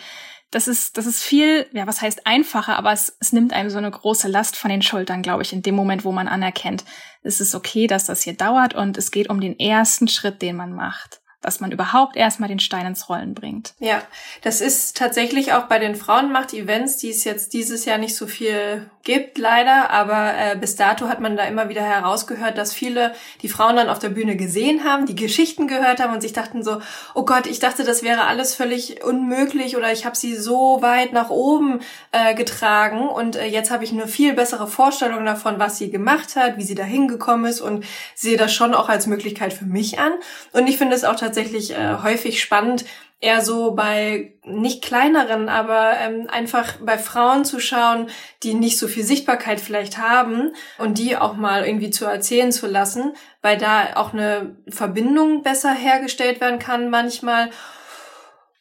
das 0.50 0.68
ist, 0.68 0.96
das 0.96 1.06
ist 1.06 1.22
viel, 1.22 1.66
ja, 1.72 1.86
was 1.86 2.02
heißt 2.02 2.26
einfacher, 2.26 2.76
aber 2.76 2.92
es, 2.92 3.16
es 3.20 3.32
nimmt 3.32 3.52
einem 3.52 3.70
so 3.70 3.78
eine 3.78 3.90
große 3.90 4.28
Last 4.28 4.56
von 4.56 4.70
den 4.70 4.82
Schultern, 4.82 5.22
glaube 5.22 5.42
ich, 5.42 5.52
in 5.52 5.62
dem 5.62 5.74
Moment, 5.74 6.04
wo 6.04 6.12
man 6.12 6.28
anerkennt, 6.28 6.84
es 7.22 7.40
ist 7.40 7.54
okay, 7.54 7.86
dass 7.86 8.06
das 8.06 8.22
hier 8.22 8.34
dauert 8.34 8.74
und 8.74 8.96
es 8.96 9.10
geht 9.10 9.28
um 9.28 9.40
den 9.40 9.58
ersten 9.58 10.08
Schritt, 10.08 10.42
den 10.42 10.56
man 10.56 10.72
macht 10.72 11.20
dass 11.42 11.60
man 11.60 11.70
überhaupt 11.70 12.16
erstmal 12.16 12.48
den 12.48 12.58
Stein 12.58 12.86
ins 12.86 13.08
Rollen 13.08 13.34
bringt. 13.34 13.74
Ja, 13.78 14.02
das 14.42 14.60
ist 14.60 14.96
tatsächlich 14.96 15.52
auch 15.52 15.64
bei 15.64 15.78
den 15.78 15.94
Frauenmacht-Events, 15.94 16.96
die 16.96 17.10
es 17.10 17.24
jetzt 17.24 17.52
dieses 17.52 17.84
Jahr 17.84 17.98
nicht 17.98 18.16
so 18.16 18.26
viel 18.26 18.90
gibt, 19.06 19.38
leider, 19.38 19.90
aber 19.90 20.34
äh, 20.36 20.56
bis 20.56 20.74
dato 20.74 21.08
hat 21.08 21.20
man 21.20 21.36
da 21.36 21.44
immer 21.44 21.68
wieder 21.68 21.82
herausgehört, 21.82 22.58
dass 22.58 22.74
viele 22.74 23.14
die 23.42 23.48
Frauen 23.48 23.76
dann 23.76 23.88
auf 23.88 24.00
der 24.00 24.08
Bühne 24.08 24.36
gesehen 24.36 24.82
haben, 24.82 25.06
die 25.06 25.14
Geschichten 25.14 25.68
gehört 25.68 26.00
haben 26.00 26.12
und 26.12 26.20
sich 26.20 26.32
dachten 26.32 26.64
so, 26.64 26.82
oh 27.14 27.24
Gott, 27.24 27.46
ich 27.46 27.60
dachte, 27.60 27.84
das 27.84 28.02
wäre 28.02 28.26
alles 28.26 28.54
völlig 28.54 29.04
unmöglich 29.04 29.76
oder 29.76 29.92
ich 29.92 30.04
habe 30.04 30.16
sie 30.16 30.36
so 30.36 30.82
weit 30.82 31.12
nach 31.12 31.30
oben 31.30 31.80
äh, 32.10 32.34
getragen 32.34 33.08
und 33.08 33.36
äh, 33.36 33.46
jetzt 33.46 33.70
habe 33.70 33.84
ich 33.84 33.92
eine 33.92 34.08
viel 34.08 34.32
bessere 34.32 34.66
Vorstellung 34.66 35.24
davon, 35.24 35.60
was 35.60 35.78
sie 35.78 35.90
gemacht 35.90 36.34
hat, 36.34 36.56
wie 36.56 36.64
sie 36.64 36.74
da 36.74 36.82
hingekommen 36.82 37.46
ist 37.46 37.60
und 37.60 37.84
sehe 38.16 38.36
das 38.36 38.52
schon 38.52 38.74
auch 38.74 38.88
als 38.88 39.06
Möglichkeit 39.06 39.52
für 39.52 39.66
mich 39.66 40.00
an. 40.00 40.12
Und 40.52 40.66
ich 40.66 40.78
finde 40.78 40.96
es 40.96 41.04
auch 41.04 41.14
tatsächlich 41.26 41.72
äh, 41.72 41.98
häufig 42.02 42.40
spannend, 42.40 42.84
eher 43.20 43.40
so 43.40 43.72
bei 43.72 44.34
nicht 44.44 44.82
kleineren, 44.82 45.48
aber 45.48 45.94
ähm, 45.98 46.28
einfach 46.30 46.74
bei 46.80 46.98
Frauen 46.98 47.44
zu 47.44 47.60
schauen, 47.60 48.08
die 48.42 48.54
nicht 48.54 48.78
so 48.78 48.88
viel 48.88 49.04
Sichtbarkeit 49.04 49.60
vielleicht 49.60 49.98
haben 49.98 50.52
und 50.78 50.98
die 50.98 51.16
auch 51.16 51.34
mal 51.34 51.64
irgendwie 51.66 51.90
zu 51.90 52.04
erzählen 52.04 52.52
zu 52.52 52.66
lassen, 52.66 53.14
weil 53.40 53.56
da 53.56 53.96
auch 53.96 54.12
eine 54.12 54.56
Verbindung 54.68 55.42
besser 55.42 55.72
hergestellt 55.72 56.40
werden 56.40 56.58
kann 56.58 56.90
manchmal. 56.90 57.50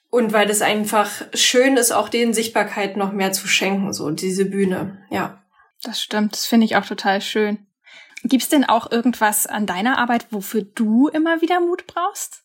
Und 0.10 0.32
weil 0.32 0.50
es 0.50 0.62
einfach 0.62 1.10
schön 1.34 1.76
ist, 1.76 1.92
auch 1.92 2.08
denen 2.08 2.34
Sichtbarkeit 2.34 2.96
noch 2.96 3.12
mehr 3.12 3.34
zu 3.34 3.50
schenken, 3.50 3.92
so 3.92 4.12
diese 4.12 4.46
Bühne, 4.46 5.06
ja. 5.10 5.42
Das 5.84 6.02
stimmt, 6.02 6.32
das 6.32 6.46
finde 6.46 6.66
ich 6.66 6.78
auch 6.78 6.86
total 6.86 7.20
schön. 7.20 7.68
Gibt's 8.24 8.48
denn 8.48 8.64
auch 8.64 8.90
irgendwas 8.90 9.46
an 9.46 9.66
deiner 9.66 9.98
Arbeit, 9.98 10.28
wofür 10.32 10.62
du 10.62 11.10
immer 11.10 11.42
wieder 11.42 11.60
Mut 11.60 11.86
brauchst? 11.86 12.45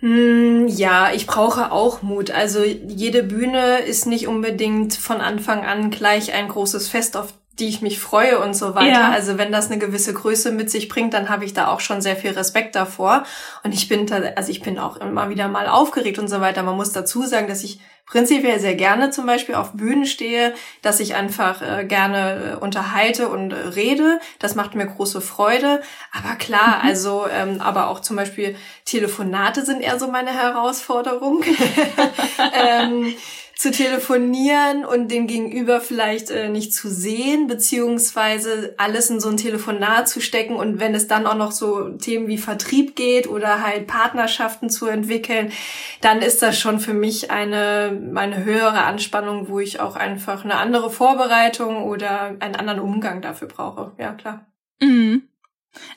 Hm, 0.00 0.66
ja, 0.68 1.12
ich 1.12 1.26
brauche 1.26 1.72
auch 1.72 2.02
Mut. 2.02 2.30
Also 2.30 2.64
jede 2.64 3.22
Bühne 3.22 3.80
ist 3.80 4.06
nicht 4.06 4.26
unbedingt 4.28 4.94
von 4.94 5.20
Anfang 5.20 5.64
an 5.66 5.90
gleich 5.90 6.32
ein 6.32 6.48
großes 6.48 6.88
Fest, 6.88 7.16
auf 7.16 7.34
die 7.60 7.68
ich 7.68 7.82
mich 7.82 8.00
freue 8.00 8.38
und 8.38 8.54
so 8.54 8.74
weiter. 8.74 8.88
Ja. 8.88 9.10
Also 9.10 9.38
wenn 9.38 9.52
das 9.52 9.70
eine 9.70 9.78
gewisse 9.78 10.14
Größe 10.14 10.50
mit 10.50 10.70
sich 10.70 10.88
bringt, 10.88 11.14
dann 11.14 11.28
habe 11.28 11.44
ich 11.44 11.52
da 11.52 11.68
auch 11.68 11.80
schon 11.80 12.00
sehr 12.00 12.16
viel 12.16 12.30
Respekt 12.30 12.74
davor. 12.74 13.24
Und 13.62 13.72
ich 13.72 13.88
bin, 13.88 14.10
also 14.12 14.50
ich 14.50 14.62
bin 14.62 14.78
auch 14.78 14.96
immer 14.96 15.28
wieder 15.28 15.48
mal 15.48 15.68
aufgeregt 15.68 16.18
und 16.18 16.28
so 16.28 16.40
weiter. 16.40 16.62
Man 16.62 16.76
muss 16.76 16.92
dazu 16.92 17.22
sagen, 17.22 17.46
dass 17.46 17.62
ich 17.62 17.80
prinzipiell 18.06 18.58
sehr 18.58 18.74
gerne 18.74 19.10
zum 19.10 19.24
Beispiel 19.26 19.54
auf 19.54 19.72
Bühnen 19.72 20.04
stehe, 20.04 20.52
dass 20.82 20.98
ich 20.98 21.14
einfach 21.14 21.62
äh, 21.62 21.84
gerne 21.84 22.54
äh, 22.54 22.56
unterhalte 22.56 23.28
und 23.28 23.52
äh, 23.52 23.56
rede. 23.56 24.18
Das 24.40 24.56
macht 24.56 24.74
mir 24.74 24.86
große 24.86 25.20
Freude. 25.20 25.80
Aber 26.12 26.34
klar, 26.34 26.80
mhm. 26.82 26.88
also, 26.88 27.26
ähm, 27.32 27.60
aber 27.60 27.88
auch 27.88 28.00
zum 28.00 28.16
Beispiel 28.16 28.56
Telefonate 28.84 29.64
sind 29.64 29.80
eher 29.80 29.98
so 29.98 30.08
meine 30.08 30.32
Herausforderung. 30.32 31.44
ähm, 32.54 33.14
zu 33.60 33.70
telefonieren 33.70 34.86
und 34.86 35.10
den 35.10 35.26
Gegenüber 35.26 35.82
vielleicht 35.82 36.30
äh, 36.30 36.48
nicht 36.48 36.72
zu 36.72 36.88
sehen, 36.88 37.46
beziehungsweise 37.46 38.74
alles 38.78 39.10
in 39.10 39.20
so 39.20 39.28
ein 39.28 39.36
Telefonat 39.36 40.08
zu 40.08 40.22
stecken 40.22 40.54
und 40.54 40.80
wenn 40.80 40.94
es 40.94 41.08
dann 41.08 41.26
auch 41.26 41.34
noch 41.34 41.52
so 41.52 41.90
Themen 41.90 42.26
wie 42.26 42.38
Vertrieb 42.38 42.96
geht 42.96 43.28
oder 43.28 43.62
halt 43.62 43.86
Partnerschaften 43.86 44.70
zu 44.70 44.86
entwickeln, 44.86 45.52
dann 46.00 46.22
ist 46.22 46.40
das 46.40 46.58
schon 46.58 46.80
für 46.80 46.94
mich 46.94 47.30
eine, 47.30 48.12
eine 48.14 48.46
höhere 48.46 48.84
Anspannung, 48.84 49.50
wo 49.50 49.60
ich 49.60 49.78
auch 49.78 49.94
einfach 49.94 50.42
eine 50.42 50.54
andere 50.54 50.88
Vorbereitung 50.88 51.82
oder 51.82 52.36
einen 52.40 52.56
anderen 52.56 52.80
Umgang 52.80 53.20
dafür 53.20 53.48
brauche. 53.48 53.92
Ja, 53.98 54.14
klar. 54.14 54.46
Mhm. 54.80 55.29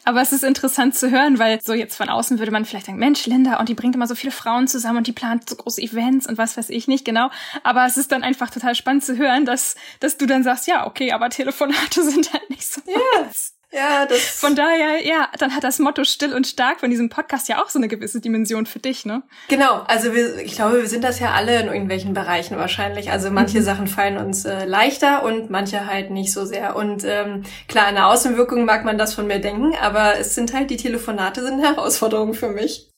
Aber 0.05 0.21
es 0.21 0.31
ist 0.31 0.43
interessant 0.43 0.95
zu 0.95 1.09
hören, 1.09 1.39
weil 1.39 1.61
so 1.61 1.73
jetzt 1.73 1.95
von 1.95 2.09
außen 2.09 2.39
würde 2.39 2.51
man 2.51 2.65
vielleicht 2.65 2.87
denken, 2.87 2.99
Mensch, 2.99 3.25
Linda, 3.25 3.59
und 3.59 3.69
die 3.69 3.73
bringt 3.73 3.95
immer 3.95 4.07
so 4.07 4.15
viele 4.15 4.31
Frauen 4.31 4.67
zusammen 4.67 4.99
und 4.99 5.07
die 5.07 5.13
plant 5.13 5.49
so 5.49 5.55
große 5.55 5.81
Events 5.81 6.27
und 6.27 6.37
was 6.37 6.57
weiß 6.57 6.69
ich 6.69 6.87
nicht 6.87 7.05
genau. 7.05 7.29
Aber 7.63 7.85
es 7.85 7.97
ist 7.97 8.11
dann 8.11 8.23
einfach 8.23 8.49
total 8.49 8.75
spannend 8.75 9.03
zu 9.03 9.17
hören, 9.17 9.45
dass, 9.45 9.75
dass 9.99 10.17
du 10.17 10.25
dann 10.25 10.43
sagst, 10.43 10.67
ja, 10.67 10.85
okay, 10.85 11.11
aber 11.11 11.29
Telefonate 11.29 12.03
sind 12.09 12.33
halt 12.33 12.49
nicht 12.49 12.65
so. 12.65 12.81
Ja. 12.85 13.29
Ja, 13.73 14.05
das. 14.05 14.19
Von 14.21 14.55
daher, 14.55 15.03
ja, 15.05 15.29
dann 15.39 15.55
hat 15.55 15.63
das 15.63 15.79
Motto 15.79 16.03
still 16.03 16.33
und 16.33 16.45
stark 16.45 16.79
von 16.79 16.91
diesem 16.91 17.09
Podcast 17.09 17.49
ja 17.49 17.61
auch 17.63 17.69
so 17.69 17.79
eine 17.79 17.87
gewisse 17.87 18.21
Dimension 18.21 18.67
für 18.67 18.79
dich, 18.79 19.03
ne? 19.05 19.23
Genau. 19.49 19.83
Also 19.87 20.13
wir, 20.13 20.37
ich 20.37 20.53
glaube, 20.53 20.81
wir 20.81 20.87
sind 20.87 21.03
das 21.03 21.19
ja 21.19 21.31
alle 21.31 21.59
in 21.59 21.67
irgendwelchen 21.67 22.13
Bereichen 22.13 22.57
wahrscheinlich. 22.57 23.11
Also 23.11 23.31
manche 23.31 23.59
mhm. 23.59 23.63
Sachen 23.63 23.87
fallen 23.87 24.17
uns 24.17 24.45
äh, 24.45 24.65
leichter 24.65 25.23
und 25.23 25.49
manche 25.49 25.87
halt 25.87 26.11
nicht 26.11 26.31
so 26.31 26.45
sehr. 26.45 26.75
Und 26.75 27.03
ähm, 27.03 27.43
klar, 27.67 27.89
in 27.89 27.95
der 27.95 28.07
Außenwirkung 28.07 28.63
mag 28.65 28.85
man 28.85 28.99
das 28.99 29.15
von 29.15 29.25
mir 29.25 29.39
denken, 29.39 29.75
aber 29.81 30.19
es 30.19 30.35
sind 30.35 30.53
halt 30.53 30.69
die 30.69 30.77
Telefonate 30.77 31.41
sind 31.41 31.53
eine 31.53 31.75
Herausforderung 31.75 32.35
für 32.35 32.49
mich. 32.49 32.91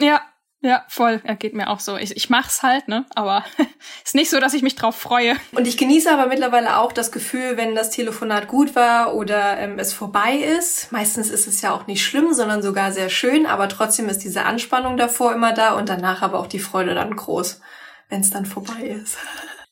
Ja, 0.00 0.22
ja, 0.62 0.84
voll. 0.88 1.20
Er 1.24 1.36
geht 1.36 1.54
mir 1.54 1.68
auch 1.68 1.80
so. 1.80 1.96
Ich, 1.96 2.16
ich 2.16 2.30
mach's 2.30 2.62
halt, 2.62 2.88
ne? 2.88 3.04
Aber 3.14 3.44
ist 4.04 4.14
nicht 4.14 4.30
so, 4.30 4.40
dass 4.40 4.54
ich 4.54 4.62
mich 4.62 4.74
drauf 4.74 4.96
freue. 4.96 5.36
Und 5.52 5.66
ich 5.66 5.76
genieße 5.76 6.10
aber 6.10 6.26
mittlerweile 6.26 6.78
auch 6.78 6.92
das 6.92 7.12
Gefühl, 7.12 7.56
wenn 7.56 7.74
das 7.74 7.90
Telefonat 7.90 8.48
gut 8.48 8.74
war 8.74 9.14
oder 9.14 9.58
ähm, 9.58 9.78
es 9.78 9.92
vorbei 9.92 10.34
ist. 10.36 10.90
Meistens 10.92 11.30
ist 11.30 11.46
es 11.46 11.60
ja 11.60 11.72
auch 11.72 11.86
nicht 11.86 12.04
schlimm, 12.04 12.32
sondern 12.32 12.62
sogar 12.62 12.90
sehr 12.92 13.10
schön, 13.10 13.46
aber 13.46 13.68
trotzdem 13.68 14.08
ist 14.08 14.24
diese 14.24 14.44
Anspannung 14.44 14.96
davor 14.96 15.34
immer 15.34 15.52
da 15.52 15.74
und 15.74 15.88
danach 15.88 16.22
aber 16.22 16.40
auch 16.40 16.46
die 16.46 16.58
Freude 16.58 16.94
dann 16.94 17.14
groß, 17.14 17.60
wenn 18.08 18.22
es 18.22 18.30
dann 18.30 18.46
vorbei 18.46 18.82
ist. 19.02 19.18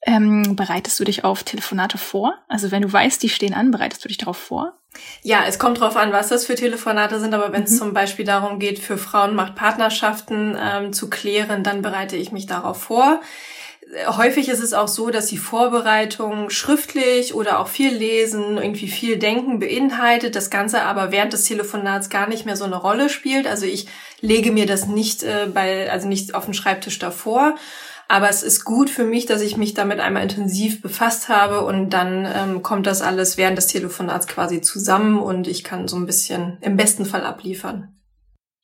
Ähm, 0.06 0.54
bereitest 0.54 1.00
du 1.00 1.04
dich 1.04 1.24
auf 1.24 1.44
Telefonate 1.44 1.96
vor? 1.96 2.38
Also 2.46 2.70
wenn 2.70 2.82
du 2.82 2.92
weißt, 2.92 3.22
die 3.22 3.30
stehen 3.30 3.54
an, 3.54 3.70
bereitest 3.70 4.04
du 4.04 4.08
dich 4.08 4.18
darauf 4.18 4.36
vor? 4.36 4.78
Ja, 5.22 5.44
es 5.46 5.58
kommt 5.58 5.80
drauf 5.80 5.96
an, 5.96 6.12
was 6.12 6.28
das 6.28 6.46
für 6.46 6.54
Telefonate 6.54 7.18
sind, 7.20 7.34
aber 7.34 7.52
wenn 7.52 7.64
es 7.64 7.72
mhm. 7.72 7.78
zum 7.78 7.94
Beispiel 7.94 8.24
darum 8.24 8.58
geht, 8.58 8.78
für 8.78 8.98
Frauen 8.98 9.34
macht 9.34 9.54
Partnerschaften 9.54 10.56
ähm, 10.60 10.92
zu 10.92 11.08
klären, 11.10 11.62
dann 11.62 11.82
bereite 11.82 12.16
ich 12.16 12.32
mich 12.32 12.46
darauf 12.46 12.82
vor. 12.82 13.20
Häufig 14.06 14.48
ist 14.48 14.62
es 14.62 14.72
auch 14.72 14.88
so, 14.88 15.10
dass 15.10 15.26
die 15.26 15.36
Vorbereitung 15.36 16.50
schriftlich 16.50 17.34
oder 17.34 17.60
auch 17.60 17.68
viel 17.68 17.94
Lesen, 17.94 18.56
irgendwie 18.56 18.88
viel 18.88 19.18
Denken 19.18 19.58
beinhaltet, 19.58 20.34
das 20.36 20.50
Ganze 20.50 20.82
aber 20.82 21.12
während 21.12 21.32
des 21.32 21.44
Telefonats 21.44 22.08
gar 22.08 22.26
nicht 22.26 22.46
mehr 22.46 22.56
so 22.56 22.64
eine 22.64 22.76
Rolle 22.76 23.08
spielt. 23.08 23.46
Also 23.46 23.66
ich 23.66 23.86
lege 24.20 24.52
mir 24.52 24.66
das 24.66 24.86
nicht 24.86 25.22
äh, 25.22 25.48
bei, 25.52 25.90
also 25.90 26.08
nicht 26.08 26.34
auf 26.34 26.46
den 26.46 26.54
Schreibtisch 26.54 26.98
davor, 26.98 27.56
aber 28.08 28.28
es 28.28 28.42
ist 28.42 28.64
gut 28.64 28.90
für 28.90 29.04
mich, 29.04 29.26
dass 29.26 29.40
ich 29.40 29.56
mich 29.56 29.74
damit 29.74 30.00
einmal 30.00 30.22
intensiv 30.22 30.82
befasst 30.82 31.28
habe 31.28 31.64
und 31.64 31.90
dann 31.90 32.26
ähm, 32.26 32.62
kommt 32.62 32.86
das 32.86 33.02
alles 33.02 33.36
während 33.36 33.58
des 33.58 33.66
Telefonats 33.66 34.26
quasi 34.26 34.60
zusammen 34.60 35.18
und 35.18 35.48
ich 35.48 35.64
kann 35.64 35.88
so 35.88 35.96
ein 35.96 36.06
bisschen 36.06 36.58
im 36.60 36.76
besten 36.76 37.04
Fall 37.04 37.24
abliefern. 37.24 37.96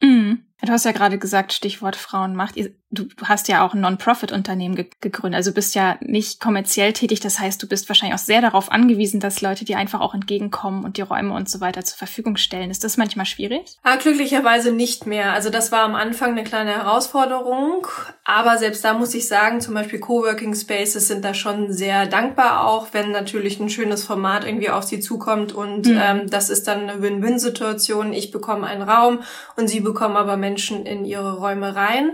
Mhm. 0.02 0.44
Du 0.62 0.73
hast 0.73 0.85
ja 0.85 0.93
gerade 0.93 1.19
gesagt, 1.19 1.52
Stichwort 1.52 1.97
Frauenmacht. 1.97 2.55
Du, 2.93 3.05
du 3.05 3.25
hast 3.25 3.49
ja 3.49 3.64
auch 3.64 3.73
ein 3.73 3.81
Non-Profit-Unternehmen 3.81 4.75
ge 4.75 4.87
gegründet. 5.00 5.37
Also 5.37 5.52
bist 5.52 5.75
ja 5.75 5.97
nicht 6.00 6.40
kommerziell 6.40 6.93
tätig. 6.93 7.21
Das 7.21 7.38
heißt, 7.38 7.62
du 7.62 7.69
bist 7.69 7.88
wahrscheinlich 7.88 8.14
auch 8.14 8.25
sehr 8.25 8.40
darauf 8.40 8.71
angewiesen, 8.71 9.21
dass 9.21 9.40
Leute 9.40 9.64
dir 9.64 9.79
einfach 9.79 10.00
auch 10.00 10.12
entgegenkommen 10.12 10.85
und 10.85 10.97
die 10.97 11.02
Räume 11.02 11.33
und 11.35 11.49
so 11.49 11.61
weiter 11.61 11.85
zur 11.85 11.97
Verfügung 11.97 12.37
stellen. 12.37 12.71
Ist 12.71 12.85
das 12.85 12.97
manchmal 12.97 13.26
schwierig? 13.26 13.79
Ah, 13.85 13.97
glücklicherweise 13.97 14.73
nicht 14.73 15.07
mehr. 15.07 15.33
Also 15.33 15.50
das 15.50 15.73
war 15.73 15.83
am 15.83 15.95
Anfang 15.95 16.33
eine 16.33 16.45
kleine 16.45 16.73
Herausforderung. 16.73 17.87
Aber 18.25 18.59
selbst 18.59 18.85
da 18.85 18.95
muss 18.95 19.14
ich 19.14 19.29
sagen, 19.29 19.61
zum 19.61 19.75
Beispiel 19.75 20.00
Coworking 20.00 20.55
Spaces 20.55 21.09
sind 21.09 21.25
da 21.25 21.33
schon 21.33 21.73
sehr 21.73 22.07
dankbar 22.07 22.67
auch, 22.67 22.88
wenn 22.93 23.12
natürlich 23.12 23.61
ein 23.61 23.71
schönes 23.71 24.05
Format 24.05 24.45
irgendwie 24.45 24.71
auf 24.71 24.85
sie 24.85 25.00
zukommt. 25.00 25.52
Und 25.52 25.87
mhm. 25.87 26.00
ähm, 26.02 26.31
das 26.31 26.50
ist 26.50 26.67
dann 26.69 26.88
eine 26.88 27.02
Win-Win-Situation. 27.02 28.12
Ich 28.12 28.31
bekomme 28.31 28.67
einen 28.67 28.83
Raum 28.83 29.21
und 29.57 29.69
sie 29.69 29.81
bekommen 29.81 30.17
aber 30.17 30.37
Menschen 30.37 30.50
Menschen 30.50 30.85
in 30.85 31.04
ihre 31.04 31.38
Räume 31.38 31.75
rein. 31.76 32.12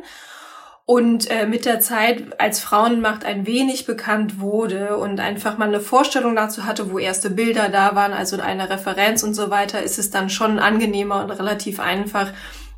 Und 0.85 1.29
äh, 1.31 1.47
mit 1.47 1.65
der 1.65 1.81
Zeit, 1.81 2.41
als 2.41 2.61
Frauenmacht 2.61 3.25
ein 3.25 3.45
wenig 3.45 3.87
bekannt 3.87 4.39
wurde 4.39 4.99
und 4.99 5.19
einfach 5.19 5.59
mal 5.59 5.67
eine 5.67 5.81
Vorstellung 5.81 6.37
dazu 6.37 6.65
hatte, 6.65 6.93
wo 6.93 7.01
erste 7.01 7.29
Bilder 7.29 7.71
da 7.71 7.97
waren, 7.97 8.13
also 8.13 8.41
eine 8.41 8.71
Referenz 8.71 9.25
und 9.25 9.35
so 9.35 9.51
weiter, 9.51 9.83
ist 9.83 9.99
es 9.99 10.11
dann 10.11 10.31
schon 10.31 10.61
angenehmer 10.61 11.25
und 11.25 11.33
relativ 11.33 11.81
einfach, 11.81 12.31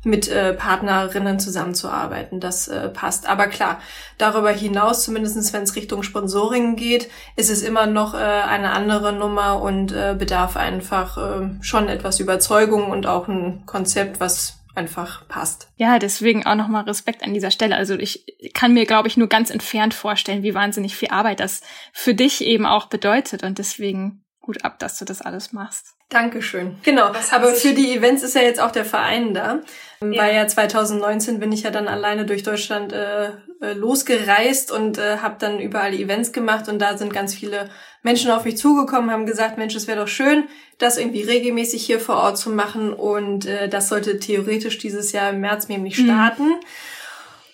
mit 0.03 0.29
äh, 0.29 0.53
Partnerinnen 0.53 1.39
zusammenzuarbeiten. 1.39 2.39
Das 2.39 2.67
äh, 2.67 2.89
passt. 2.89 3.27
Aber 3.27 3.47
klar, 3.47 3.79
darüber 4.17 4.51
hinaus, 4.51 5.03
zumindestens 5.03 5.51
wenn 5.51 5.63
es 5.63 5.75
Richtung 5.75 6.03
Sponsoring 6.03 6.75
geht, 6.75 7.09
ist 7.35 7.49
es 7.49 7.61
immer 7.61 7.85
noch 7.85 8.13
äh, 8.13 8.17
eine 8.17 8.71
andere 8.71 9.13
Nummer 9.13 9.61
und 9.61 9.91
äh, 9.91 10.15
bedarf 10.17 10.55
einfach 10.55 11.17
äh, 11.17 11.49
schon 11.61 11.89
etwas 11.89 12.19
Überzeugung 12.19 12.89
und 12.89 13.07
auch 13.07 13.27
ein 13.27 13.63
Konzept, 13.65 14.19
was 14.19 14.58
einfach 14.79 15.27
passt. 15.27 15.67
Ja, 15.75 15.99
deswegen 15.99 16.45
auch 16.45 16.55
nochmal 16.55 16.85
Respekt 16.85 17.21
an 17.23 17.33
dieser 17.33 17.51
Stelle. 17.51 17.75
Also 17.75 17.95
ich 17.95 18.25
kann 18.53 18.73
mir, 18.73 18.85
glaube 18.85 19.09
ich, 19.09 19.17
nur 19.17 19.27
ganz 19.27 19.49
entfernt 19.49 19.93
vorstellen, 19.93 20.41
wie 20.41 20.53
wahnsinnig 20.53 20.95
viel 20.95 21.09
Arbeit 21.09 21.41
das 21.41 21.61
für 21.91 22.15
dich 22.15 22.41
eben 22.41 22.65
auch 22.65 22.87
bedeutet. 22.87 23.43
Und 23.43 23.57
deswegen 23.57 24.23
gut 24.39 24.63
ab, 24.63 24.79
dass 24.79 24.97
du 24.97 25.05
das 25.05 25.21
alles 25.21 25.51
machst. 25.51 25.95
Dankeschön. 26.09 26.75
Genau. 26.83 27.11
Aber 27.31 27.53
für 27.53 27.73
die 27.73 27.95
Events 27.95 28.23
ist 28.23 28.35
ja 28.35 28.41
jetzt 28.41 28.59
auch 28.59 28.71
der 28.71 28.85
Verein 28.85 29.33
da. 29.35 29.61
Ja. 30.01 30.23
Weil 30.23 30.35
ja 30.35 30.47
2019 30.47 31.39
bin 31.39 31.51
ich 31.51 31.63
ja 31.63 31.71
dann 31.71 31.87
alleine 31.87 32.25
durch 32.25 32.41
Deutschland 32.43 32.93
äh, 32.93 33.27
äh, 33.61 33.73
losgereist 33.73 34.71
und 34.71 34.97
äh, 34.97 35.17
habe 35.17 35.35
dann 35.39 35.59
überall 35.59 35.93
Events 35.93 36.31
gemacht 36.31 36.69
und 36.69 36.79
da 36.79 36.97
sind 36.97 37.13
ganz 37.13 37.35
viele 37.35 37.69
Menschen 38.01 38.31
auf 38.31 38.45
mich 38.45 38.57
zugekommen, 38.57 39.11
haben 39.11 39.25
gesagt, 39.25 39.57
Mensch, 39.57 39.75
es 39.75 39.87
wäre 39.87 39.99
doch 39.99 40.07
schön, 40.07 40.45
das 40.77 40.97
irgendwie 40.97 41.23
regelmäßig 41.23 41.85
hier 41.85 41.99
vor 41.99 42.15
Ort 42.15 42.37
zu 42.37 42.49
machen 42.49 42.93
und 42.93 43.45
äh, 43.45 43.67
das 43.67 43.89
sollte 43.89 44.19
theoretisch 44.19 44.77
dieses 44.77 45.11
Jahr 45.11 45.31
im 45.31 45.41
März 45.41 45.67
nämlich 45.67 45.97
mhm. 45.97 46.05
starten. 46.05 46.47
Mhm. 46.47 46.59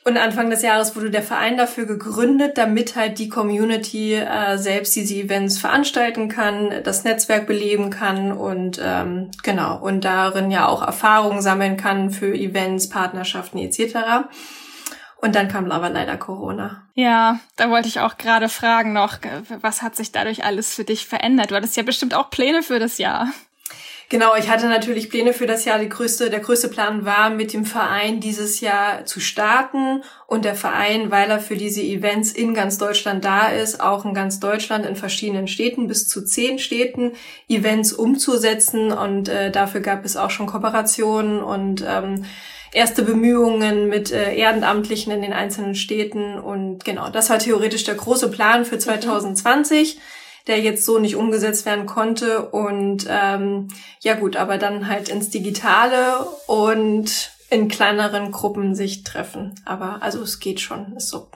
Und 0.07 0.17
Anfang 0.17 0.51
des 0.51 0.62
Jahres 0.62 0.95
wurde 0.95 1.09
der 1.09 1.24
Verein 1.24 1.57
dafür 1.57 1.88
gegründet, 1.88 2.59
damit 2.59 2.95
halt 2.95 3.17
die 3.17 3.27
Community 3.27 4.13
äh, 4.13 4.55
selbst 4.55 4.95
diese 4.95 5.15
Events 5.15 5.57
veranstalten 5.57 6.29
kann, 6.29 6.83
das 6.83 7.03
Netzwerk 7.03 7.47
beleben 7.47 7.89
kann 7.89 8.31
und 8.31 8.79
ähm, 8.83 9.31
genau 9.41 9.79
und 9.79 10.05
darin 10.05 10.51
ja 10.51 10.67
auch 10.67 10.83
Erfahrungen 10.83 11.41
sammeln 11.41 11.75
kann 11.75 12.12
für 12.12 12.35
Events, 12.35 12.88
Partnerschaften 12.88 13.57
etc. 13.57 14.27
Und 15.17 15.33
dann 15.33 15.47
kam 15.47 15.71
aber 15.71 15.89
leider 15.89 16.17
Corona. 16.17 16.83
Ja, 16.93 17.39
da 17.55 17.71
wollte 17.71 17.88
ich 17.88 18.00
auch 18.00 18.17
gerade 18.17 18.47
fragen 18.47 18.93
noch, 18.93 19.17
was 19.62 19.81
hat 19.81 19.95
sich 19.95 20.12
dadurch 20.12 20.45
alles 20.45 20.75
für 20.75 20.83
dich 20.83 21.07
verändert? 21.07 21.50
Du 21.50 21.55
hattest 21.55 21.77
ja 21.77 21.83
bestimmt 21.83 22.13
auch 22.13 22.29
Pläne 22.29 22.62
für 22.62 22.77
das 22.77 23.00
Jahr. 23.00 23.29
Genau, 24.09 24.35
ich 24.35 24.50
hatte 24.50 24.67
natürlich 24.67 25.09
Pläne 25.09 25.33
für 25.33 25.47
das 25.47 25.65
Jahr. 25.65 25.79
Die 25.79 25.89
größte, 25.89 26.29
der 26.29 26.39
größte 26.39 26.67
Plan 26.67 27.05
war, 27.05 27.31
mit 27.31 27.53
dem 27.53 27.65
Verein 27.65 28.19
dieses 28.19 28.62
Jahr 28.62 29.05
zu 29.05 29.19
starten 29.19 30.03
und 30.27 30.45
der 30.45 30.53
Verein, 30.53 31.09
weil 31.09 31.29
er 31.29 31.39
für 31.39 31.55
diese 31.55 31.81
Events 31.81 32.31
in 32.31 32.53
ganz 32.53 32.77
Deutschland 32.77 33.25
da 33.25 33.47
ist, 33.47 33.81
auch 33.81 34.05
in 34.05 34.13
ganz 34.13 34.39
Deutschland 34.39 34.85
in 34.85 34.95
verschiedenen 34.95 35.47
Städten, 35.47 35.88
bis 35.88 36.07
zu 36.07 36.24
zehn 36.24 36.59
Städten, 36.59 37.13
Events 37.50 37.93
umzusetzen 37.93 38.91
und 38.91 39.27
äh, 39.27 39.50
dafür 39.50 39.81
gab 39.81 40.05
es 40.05 40.17
auch 40.17 40.29
schon 40.29 40.45
Kooperationen 40.45 41.41
und 41.41 41.83
ähm, 41.88 42.25
erste 42.74 43.01
Bemühungen 43.01 43.89
mit 43.89 44.12
äh, 44.12 44.35
Ehrenamtlichen 44.35 45.13
in 45.13 45.24
den 45.24 45.33
einzelnen 45.33 45.74
Städten 45.74 46.38
und 46.38 46.85
genau, 46.85 47.09
das 47.09 47.31
war 47.31 47.39
theoretisch 47.39 47.85
der 47.85 47.95
große 47.95 48.29
Plan 48.29 48.65
für 48.65 48.77
2020. 48.77 49.95
Mhm 49.95 50.01
der 50.47 50.59
jetzt 50.61 50.85
so 50.85 50.99
nicht 50.99 51.15
umgesetzt 51.15 51.65
werden 51.65 51.85
konnte. 51.85 52.49
Und 52.49 53.07
ähm, 53.09 53.67
ja 54.01 54.15
gut, 54.15 54.35
aber 54.35 54.57
dann 54.57 54.87
halt 54.87 55.09
ins 55.09 55.29
Digitale 55.29 56.19
und 56.47 57.31
in 57.49 57.67
kleineren 57.67 58.31
Gruppen 58.31 58.75
sich 58.75 59.03
treffen. 59.03 59.55
Aber 59.65 60.01
also 60.01 60.21
es 60.21 60.39
geht 60.39 60.59
schon, 60.59 60.95
ist 60.95 61.09
so 61.09 61.29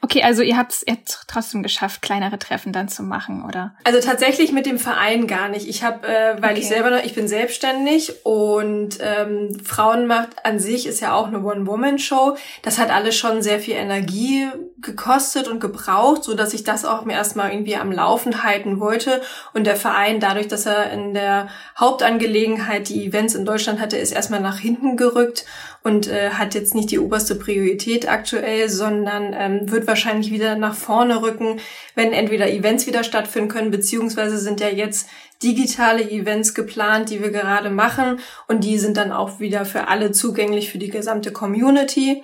Okay, 0.00 0.22
also 0.22 0.42
ihr 0.42 0.56
habt 0.56 0.72
es 0.72 0.84
trotzdem 1.26 1.62
geschafft, 1.62 2.02
kleinere 2.02 2.38
Treffen 2.38 2.72
dann 2.72 2.88
zu 2.88 3.02
machen, 3.02 3.44
oder? 3.44 3.74
Also 3.84 4.00
tatsächlich 4.00 4.52
mit 4.52 4.66
dem 4.66 4.78
Verein 4.78 5.26
gar 5.26 5.48
nicht. 5.48 5.68
Ich 5.68 5.82
habe, 5.82 6.06
äh, 6.06 6.40
weil 6.40 6.52
okay. 6.52 6.60
ich 6.60 6.68
selber 6.68 6.90
noch, 6.90 7.04
ich 7.04 7.14
bin 7.14 7.28
selbstständig 7.28 8.24
und 8.24 8.98
ähm, 9.00 9.58
Frauenmacht 9.64 10.44
an 10.44 10.58
sich 10.58 10.86
ist 10.86 11.00
ja 11.00 11.14
auch 11.14 11.26
eine 11.26 11.42
One-Woman-Show. 11.42 12.36
Das 12.62 12.78
hat 12.78 12.90
alles 12.90 13.16
schon 13.16 13.42
sehr 13.42 13.60
viel 13.60 13.74
Energie 13.74 14.48
gekostet 14.82 15.48
und 15.48 15.60
gebraucht, 15.60 16.24
so 16.24 16.34
dass 16.34 16.54
ich 16.54 16.64
das 16.64 16.84
auch 16.84 17.04
mir 17.04 17.14
erstmal 17.14 17.52
irgendwie 17.52 17.76
am 17.76 17.92
Laufen 17.92 18.42
halten 18.42 18.80
wollte. 18.80 19.22
Und 19.54 19.66
der 19.66 19.76
Verein, 19.76 20.20
dadurch, 20.20 20.48
dass 20.48 20.66
er 20.66 20.90
in 20.90 21.14
der 21.14 21.48
Hauptangelegenheit 21.78 22.88
die 22.88 23.06
Events 23.06 23.34
in 23.34 23.44
Deutschland 23.44 23.80
hatte, 23.80 23.96
ist 23.96 24.12
erstmal 24.12 24.40
nach 24.40 24.58
hinten 24.58 24.96
gerückt 24.96 25.44
und 25.82 26.08
äh, 26.08 26.30
hat 26.30 26.54
jetzt 26.54 26.74
nicht 26.74 26.90
die 26.90 26.98
oberste 26.98 27.34
Priorität 27.34 28.08
aktuell, 28.08 28.68
sondern 28.68 29.34
ähm, 29.36 29.70
wird 29.70 29.86
wahrscheinlich 29.86 30.30
wieder 30.30 30.54
nach 30.56 30.74
vorne 30.74 31.22
rücken, 31.22 31.60
wenn 31.94 32.12
entweder 32.12 32.50
Events 32.50 32.86
wieder 32.86 33.04
stattfinden 33.04 33.48
können, 33.48 33.70
beziehungsweise 33.70 34.38
sind 34.38 34.60
ja 34.60 34.68
jetzt 34.68 35.08
digitale 35.42 36.08
Events 36.08 36.54
geplant, 36.54 37.10
die 37.10 37.20
wir 37.20 37.30
gerade 37.30 37.70
machen 37.70 38.20
und 38.46 38.62
die 38.62 38.78
sind 38.78 38.96
dann 38.96 39.12
auch 39.12 39.40
wieder 39.40 39.64
für 39.64 39.88
alle 39.88 40.12
zugänglich 40.12 40.70
für 40.70 40.78
die 40.78 40.90
gesamte 40.90 41.32
Community. 41.32 42.22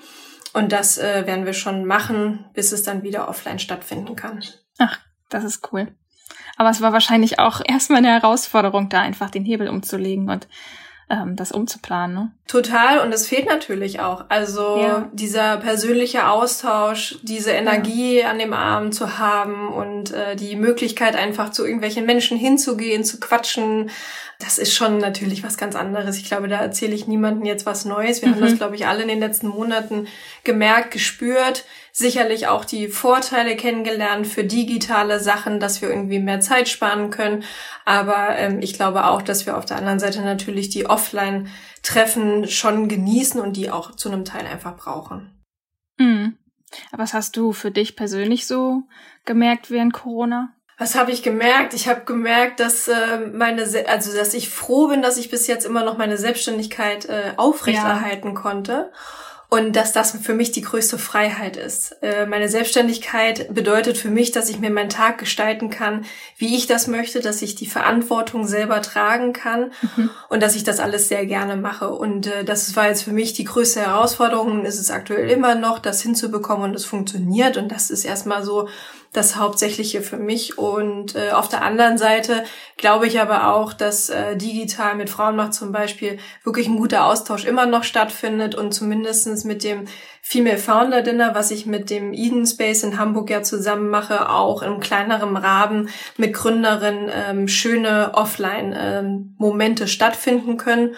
Und 0.53 0.73
das 0.73 0.99
äh, 0.99 1.27
werden 1.27 1.47
wir 1.47 1.53
schon 1.53 1.85
machen, 1.85 2.47
bis 2.55 2.73
es 2.73 2.83
dann 2.83 3.03
wieder 3.03 3.29
offline 3.29 3.59
stattfinden 3.59 4.17
kann. 4.17 4.43
Ach, 4.79 4.99
das 5.29 5.45
ist 5.45 5.73
cool. 5.73 5.89
Aber 6.57 6.71
es 6.71 6.81
war 6.81 6.93
wahrscheinlich 6.93 7.39
auch 7.39 7.61
erstmal 7.65 7.99
eine 7.99 8.21
Herausforderung, 8.21 8.89
da 8.89 9.01
einfach 9.01 9.31
den 9.31 9.45
Hebel 9.45 9.69
umzulegen 9.69 10.29
und 10.29 10.49
ähm, 11.11 11.37
das 11.37 11.53
umzuplanen. 11.53 12.15
Ne? 12.15 12.33
Total 12.47 13.01
und 13.01 13.13
es 13.13 13.29
fehlt 13.29 13.47
natürlich 13.47 14.01
auch. 14.01 14.27
Also 14.29 14.79
ja. 14.79 15.09
dieser 15.13 15.57
persönliche 15.59 16.29
Austausch, 16.29 17.19
diese 17.23 17.53
Energie 17.53 18.21
ja. 18.21 18.31
an 18.31 18.39
dem 18.39 18.53
Abend 18.53 18.95
zu 18.95 19.19
haben 19.19 19.69
und 19.69 20.13
äh, 20.13 20.37
die 20.37 20.57
Möglichkeit 20.57 21.17
einfach 21.17 21.51
zu 21.51 21.65
irgendwelchen 21.65 22.05
Menschen 22.05 22.37
hinzugehen, 22.37 23.05
zu 23.05 23.21
quatschen, 23.21 23.91
das 24.39 24.59
ist 24.59 24.73
schon 24.73 24.99
natürlich 24.99 25.43
was 25.43 25.57
ganz 25.57 25.75
anderes. 25.75 26.17
Ich 26.17 26.25
glaube, 26.25 26.47
da 26.47 26.61
erzähle 26.61 26.95
ich 26.95 27.09
niemandem 27.09 27.45
jetzt 27.45 27.67
was 27.67 27.85
Neues. 27.85 28.23
Wir 28.23 28.29
mhm. 28.29 28.35
haben 28.35 28.41
das, 28.43 28.57
glaube 28.57 28.77
ich, 28.77 28.87
alle 28.87 29.03
in 29.03 29.09
den 29.09 29.19
letzten 29.19 29.49
Monaten 29.49 30.07
gemerkt, 30.45 30.93
gespürt 30.93 31.65
sicherlich 31.93 32.47
auch 32.47 32.65
die 32.65 32.87
Vorteile 32.87 33.57
kennengelernt 33.57 34.29
für 34.29 34.45
digitale 34.45 35.19
Sachen, 35.19 35.59
dass 35.59 35.83
wir 35.83 35.91
irgendwie 35.91 36.21
mehr 36.21 36.39
Zeit 36.39 36.69
sparen 36.69 37.11
können. 37.11 37.43
Aber 37.85 38.37
ähm, 38.37 38.61
ich 38.61 38.75
glaube 38.75 39.07
auch, 39.07 39.23
dass 39.23 39.45
wir 39.45 39.57
auf 39.57 39.65
der 39.65 39.79
anderen 39.79 39.99
Seite 39.99 40.23
natürlich 40.23 40.69
die 40.69 40.87
Offline-Treffen 40.87 42.47
schon 42.47 42.89
genießen 42.89 43.41
und 43.41 43.57
die 43.57 43.73
auch 43.73 43.97
zu 43.97 44.09
einem 44.09 44.25
Teil 44.25 44.47
einfach 44.47 44.77
brauchen. 44.77 45.43
Mhm. 45.99 46.39
Aber 46.93 47.03
was 47.03 47.15
hast 47.15 47.37
du 47.37 47.53
für 47.53 47.73
dich 47.73 47.97
persönlich 47.97 48.47
so 48.47 48.85
gemerkt 49.25 49.73
während 49.73 49.93
Corona? 49.93 50.55
Was 50.79 50.95
habe 50.95 51.11
ich 51.11 51.25
gemerkt? 51.25 51.75
Ich 51.75 51.89
habe 51.89 52.03
gemerkt, 52.05 52.61
dass 52.61 52.87
äh, 52.87 53.19
meine, 53.33 53.63
also 53.89 54.17
dass 54.17 54.33
ich 54.33 54.49
froh 54.49 54.89
bin, 54.89 55.03
dass 55.03 55.17
ich 55.17 55.29
bis 55.29 55.49
jetzt 55.49 55.67
immer 55.67 55.85
noch 55.85 55.99
meine 55.99 56.17
Selbstständigkeit 56.17 57.07
äh, 57.07 57.33
aufrechterhalten 57.37 58.29
ja. 58.29 58.35
konnte 58.35 58.91
und 59.51 59.77
dass 59.77 59.93
das 59.93 60.13
für 60.13 60.35
mich 60.35 60.53
die 60.53 60.61
größte 60.61 60.99
Freiheit 60.99 61.57
ist. 61.57 61.97
Äh, 62.03 62.27
meine 62.27 62.49
Selbstständigkeit 62.51 63.53
bedeutet 63.55 63.97
für 63.97 64.11
mich, 64.11 64.31
dass 64.31 64.51
ich 64.51 64.59
mir 64.59 64.71
meinen 64.71 64.91
Tag 64.91 65.19
gestalten 65.19 65.71
kann, 65.71 66.05
wie 66.37 66.55
ich 66.55 66.67
das 66.67 66.87
möchte, 66.87 67.21
dass 67.21 67.41
ich 67.41 67.55
die 67.55 67.67
Verantwortung 67.67 68.47
selber 68.47 68.83
tragen 68.83 69.33
kann 69.33 69.73
mhm. 69.97 70.11
und 70.29 70.43
dass 70.43 70.55
ich 70.55 70.65
das 70.65 70.81
alles 70.81 71.09
sehr 71.09 71.25
gerne 71.25 71.57
mache. 71.57 71.89
Und 71.89 72.27
äh, 72.27 72.45
das 72.45 72.77
war 72.77 72.89
jetzt 72.89 73.05
für 73.05 73.13
mich 73.13 73.33
die 73.33 73.45
größte 73.45 73.81
Herausforderung. 73.81 74.67
Ist 74.67 74.79
es 74.79 74.91
aktuell 74.91 75.31
immer 75.31 75.55
noch, 75.55 75.79
das 75.79 76.03
hinzubekommen 76.03 76.71
und 76.71 76.77
es 76.77 76.85
funktioniert. 76.85 77.57
Und 77.57 77.73
das 77.73 77.91
ist 77.91 78.05
erstmal 78.05 78.45
so 78.45 78.69
das 79.13 79.37
Hauptsächliche 79.37 80.03
für 80.03 80.19
mich. 80.19 80.59
Und 80.59 81.15
äh, 81.15 81.31
auf 81.31 81.49
der 81.49 81.63
anderen 81.63 81.99
Seite 81.99 82.45
glaube 82.77 83.07
ich 83.07 83.21
aber 83.21 83.55
auch, 83.55 83.73
dass 83.73 84.11
äh, 84.11 84.37
digital 84.37 84.95
mit 84.95 85.11
Frauenmacht 85.11 85.55
zum 85.55 85.73
Beispiel 85.73 86.19
wirklich 86.45 86.69
ein 86.69 86.77
guter 86.77 87.07
Austausch 87.07 87.45
immer 87.45 87.67
noch 87.67 87.85
stattfindet 87.85 88.55
und 88.55 88.73
zumindestens 88.73 89.45
mit 89.45 89.65
dem 89.65 89.87
Female 90.23 90.59
Founder 90.59 91.01
Dinner, 91.01 91.35
was 91.35 91.51
ich 91.51 91.65
mit 91.65 91.89
dem 91.89 92.13
Eden 92.13 92.47
Space 92.47 92.83
in 92.83 92.99
Hamburg 92.99 93.31
ja 93.31 93.43
zusammen 93.43 93.89
mache, 93.89 94.29
auch 94.29 94.63
im 94.63 94.79
kleineren 94.79 95.37
Rahmen 95.37 95.89
mit 96.19 96.35
Gründerinnen 96.35 97.11
ähm, 97.13 97.49
schöne 97.49 98.11
Offline-Momente 98.13 99.85
ähm, 99.85 99.89
stattfinden 99.89 100.59
können. 100.59 100.95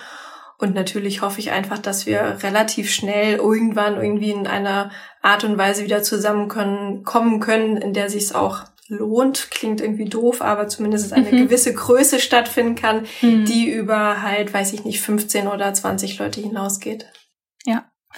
Und 0.60 0.74
natürlich 0.74 1.22
hoffe 1.22 1.40
ich 1.40 1.52
einfach, 1.52 1.78
dass 1.78 2.04
wir 2.04 2.38
relativ 2.42 2.90
schnell 2.92 3.36
irgendwann 3.36 3.96
irgendwie 3.96 4.30
in 4.30 4.46
einer 4.46 4.90
Art 5.22 5.42
und 5.42 5.56
Weise 5.56 5.84
wieder 5.84 6.02
zusammen 6.02 6.48
können, 6.48 7.02
kommen 7.02 7.40
können, 7.40 7.78
in 7.78 7.94
der 7.94 8.10
sich 8.10 8.24
es 8.24 8.34
auch 8.34 8.64
lohnt, 8.88 9.50
klingt 9.50 9.80
irgendwie 9.80 10.04
doof, 10.04 10.42
aber 10.42 10.68
zumindest 10.68 11.14
eine 11.14 11.32
mhm. 11.32 11.44
gewisse 11.44 11.72
Größe 11.72 12.20
stattfinden 12.20 12.74
kann, 12.74 13.06
mhm. 13.22 13.46
die 13.46 13.70
über 13.70 14.22
halt, 14.22 14.52
weiß 14.52 14.74
ich 14.74 14.84
nicht, 14.84 15.00
15 15.00 15.46
oder 15.46 15.72
20 15.72 16.18
Leute 16.18 16.42
hinausgeht. 16.42 17.06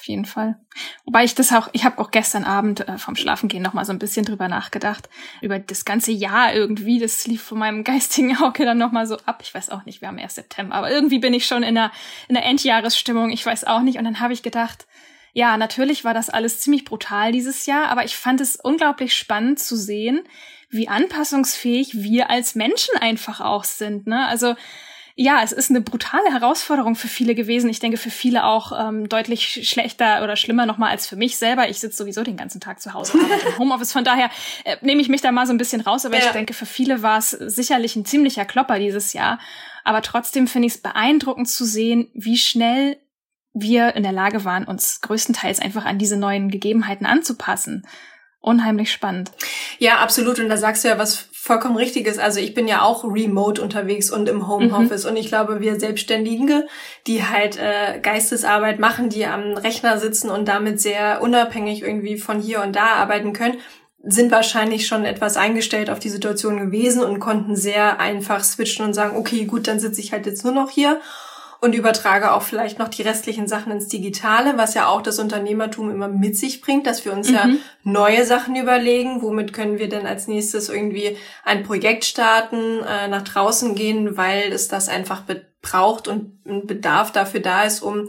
Auf 0.02 0.08
jeden 0.08 0.24
Fall. 0.24 0.56
Wobei 1.04 1.22
ich 1.22 1.36
das 1.36 1.52
auch, 1.52 1.68
ich 1.70 1.84
habe 1.84 2.00
auch 2.00 2.10
gestern 2.10 2.42
Abend 2.42 2.80
äh, 2.88 2.98
vom 2.98 3.14
Schlafengehen 3.14 3.62
noch 3.62 3.72
mal 3.72 3.84
so 3.84 3.92
ein 3.92 4.00
bisschen 4.00 4.24
drüber 4.24 4.48
nachgedacht, 4.48 5.08
über 5.42 5.60
das 5.60 5.84
ganze 5.84 6.10
Jahr 6.10 6.52
irgendwie, 6.52 6.98
das 6.98 7.24
lief 7.28 7.40
von 7.40 7.60
meinem 7.60 7.84
geistigen 7.84 8.36
Auge 8.36 8.64
dann 8.64 8.78
noch 8.78 8.90
mal 8.90 9.06
so 9.06 9.16
ab. 9.26 9.38
Ich 9.44 9.54
weiß 9.54 9.70
auch 9.70 9.84
nicht, 9.84 10.00
wir 10.00 10.08
haben 10.08 10.18
erst 10.18 10.34
September, 10.34 10.74
aber 10.74 10.90
irgendwie 10.90 11.20
bin 11.20 11.32
ich 11.32 11.46
schon 11.46 11.62
in 11.62 11.76
der, 11.76 11.92
in 12.26 12.34
der 12.34 12.44
Endjahresstimmung, 12.44 13.30
ich 13.30 13.46
weiß 13.46 13.62
auch 13.62 13.82
nicht. 13.82 13.96
Und 13.96 14.02
dann 14.02 14.18
habe 14.18 14.32
ich 14.32 14.42
gedacht, 14.42 14.88
ja, 15.34 15.56
natürlich 15.56 16.02
war 16.02 16.14
das 16.14 16.30
alles 16.30 16.58
ziemlich 16.58 16.84
brutal 16.84 17.30
dieses 17.30 17.66
Jahr, 17.66 17.86
aber 17.86 18.04
ich 18.04 18.16
fand 18.16 18.40
es 18.40 18.56
unglaublich 18.56 19.14
spannend 19.14 19.60
zu 19.60 19.76
sehen, 19.76 20.24
wie 20.68 20.88
anpassungsfähig 20.88 22.02
wir 22.02 22.28
als 22.28 22.56
Menschen 22.56 22.96
einfach 22.98 23.40
auch 23.40 23.62
sind. 23.62 24.08
Ne? 24.08 24.26
Also 24.26 24.56
ja, 25.14 25.42
es 25.42 25.52
ist 25.52 25.70
eine 25.70 25.80
brutale 25.80 26.32
Herausforderung 26.32 26.94
für 26.94 27.08
viele 27.08 27.34
gewesen. 27.34 27.68
Ich 27.68 27.80
denke, 27.80 27.98
für 27.98 28.10
viele 28.10 28.44
auch 28.44 28.72
ähm, 28.78 29.08
deutlich 29.08 29.68
schlechter 29.68 30.22
oder 30.22 30.36
schlimmer 30.36 30.64
nochmal 30.64 30.90
als 30.90 31.06
für 31.06 31.16
mich 31.16 31.36
selber. 31.36 31.68
Ich 31.68 31.80
sitze 31.80 31.98
sowieso 31.98 32.22
den 32.22 32.36
ganzen 32.36 32.60
Tag 32.60 32.80
zu 32.80 32.94
Hause 32.94 33.18
im 33.46 33.58
Homeoffice. 33.58 33.92
Von 33.92 34.04
daher 34.04 34.30
äh, 34.64 34.76
nehme 34.80 35.02
ich 35.02 35.08
mich 35.08 35.20
da 35.20 35.30
mal 35.30 35.46
so 35.46 35.52
ein 35.52 35.58
bisschen 35.58 35.82
raus. 35.82 36.06
Aber 36.06 36.18
ja. 36.18 36.26
ich 36.26 36.30
denke, 36.30 36.54
für 36.54 36.66
viele 36.66 37.02
war 37.02 37.18
es 37.18 37.30
sicherlich 37.30 37.96
ein 37.96 38.06
ziemlicher 38.06 38.44
Klopper 38.44 38.78
dieses 38.78 39.12
Jahr. 39.12 39.38
Aber 39.84 40.00
trotzdem 40.02 40.48
finde 40.48 40.68
ich 40.68 40.74
es 40.74 40.80
beeindruckend 40.80 41.48
zu 41.48 41.64
sehen, 41.64 42.08
wie 42.14 42.38
schnell 42.38 42.96
wir 43.52 43.94
in 43.96 44.02
der 44.02 44.12
Lage 44.12 44.44
waren, 44.44 44.64
uns 44.64 45.00
größtenteils 45.02 45.60
einfach 45.60 45.84
an 45.84 45.98
diese 45.98 46.16
neuen 46.16 46.50
Gegebenheiten 46.50 47.04
anzupassen. 47.04 47.86
Unheimlich 48.40 48.90
spannend. 48.90 49.30
Ja, 49.78 49.98
absolut. 49.98 50.40
Und 50.40 50.48
da 50.48 50.56
sagst 50.56 50.82
du 50.82 50.88
ja 50.88 50.98
was 50.98 51.28
vollkommen 51.42 51.74
Richtiges. 51.74 52.20
Also 52.20 52.38
ich 52.38 52.54
bin 52.54 52.68
ja 52.68 52.82
auch 52.82 53.02
remote 53.02 53.60
unterwegs 53.60 54.12
und 54.12 54.28
im 54.28 54.46
Homeoffice. 54.46 55.02
Mhm. 55.02 55.10
Und 55.10 55.16
ich 55.16 55.26
glaube, 55.26 55.60
wir 55.60 55.80
Selbstständige, 55.80 56.68
die 57.08 57.24
halt 57.24 57.58
äh, 57.58 57.98
Geistesarbeit 58.00 58.78
machen, 58.78 59.08
die 59.08 59.26
am 59.26 59.54
Rechner 59.54 59.98
sitzen 59.98 60.30
und 60.30 60.46
damit 60.46 60.80
sehr 60.80 61.20
unabhängig 61.20 61.82
irgendwie 61.82 62.16
von 62.16 62.40
hier 62.40 62.62
und 62.62 62.76
da 62.76 62.94
arbeiten 62.94 63.32
können, 63.32 63.56
sind 64.04 64.30
wahrscheinlich 64.30 64.86
schon 64.86 65.04
etwas 65.04 65.36
eingestellt 65.36 65.90
auf 65.90 65.98
die 65.98 66.10
Situation 66.10 66.58
gewesen 66.58 67.02
und 67.02 67.18
konnten 67.18 67.56
sehr 67.56 67.98
einfach 67.98 68.44
switchen 68.44 68.86
und 68.86 68.94
sagen, 68.94 69.16
okay, 69.16 69.44
gut, 69.44 69.66
dann 69.66 69.80
sitze 69.80 70.00
ich 70.00 70.12
halt 70.12 70.26
jetzt 70.26 70.44
nur 70.44 70.54
noch 70.54 70.70
hier 70.70 71.00
und 71.62 71.76
übertrage 71.76 72.32
auch 72.32 72.42
vielleicht 72.42 72.80
noch 72.80 72.88
die 72.88 73.02
restlichen 73.02 73.46
Sachen 73.46 73.70
ins 73.70 73.86
Digitale, 73.86 74.58
was 74.58 74.74
ja 74.74 74.88
auch 74.88 75.00
das 75.00 75.20
Unternehmertum 75.20 75.92
immer 75.92 76.08
mit 76.08 76.36
sich 76.36 76.60
bringt, 76.60 76.88
dass 76.88 77.04
wir 77.04 77.12
uns 77.12 77.28
mhm. 77.28 77.34
ja 77.34 77.48
neue 77.84 78.26
Sachen 78.26 78.56
überlegen, 78.56 79.22
womit 79.22 79.52
können 79.52 79.78
wir 79.78 79.88
denn 79.88 80.04
als 80.04 80.26
nächstes 80.26 80.68
irgendwie 80.68 81.16
ein 81.44 81.62
Projekt 81.62 82.04
starten, 82.04 82.80
äh, 82.80 83.06
nach 83.06 83.22
draußen 83.22 83.76
gehen, 83.76 84.16
weil 84.16 84.52
es 84.52 84.66
das 84.66 84.88
einfach 84.88 85.22
braucht 85.62 86.08
und 86.08 86.44
ein 86.46 86.66
Bedarf 86.66 87.12
dafür 87.12 87.38
da 87.38 87.62
ist, 87.62 87.80
um 87.80 88.08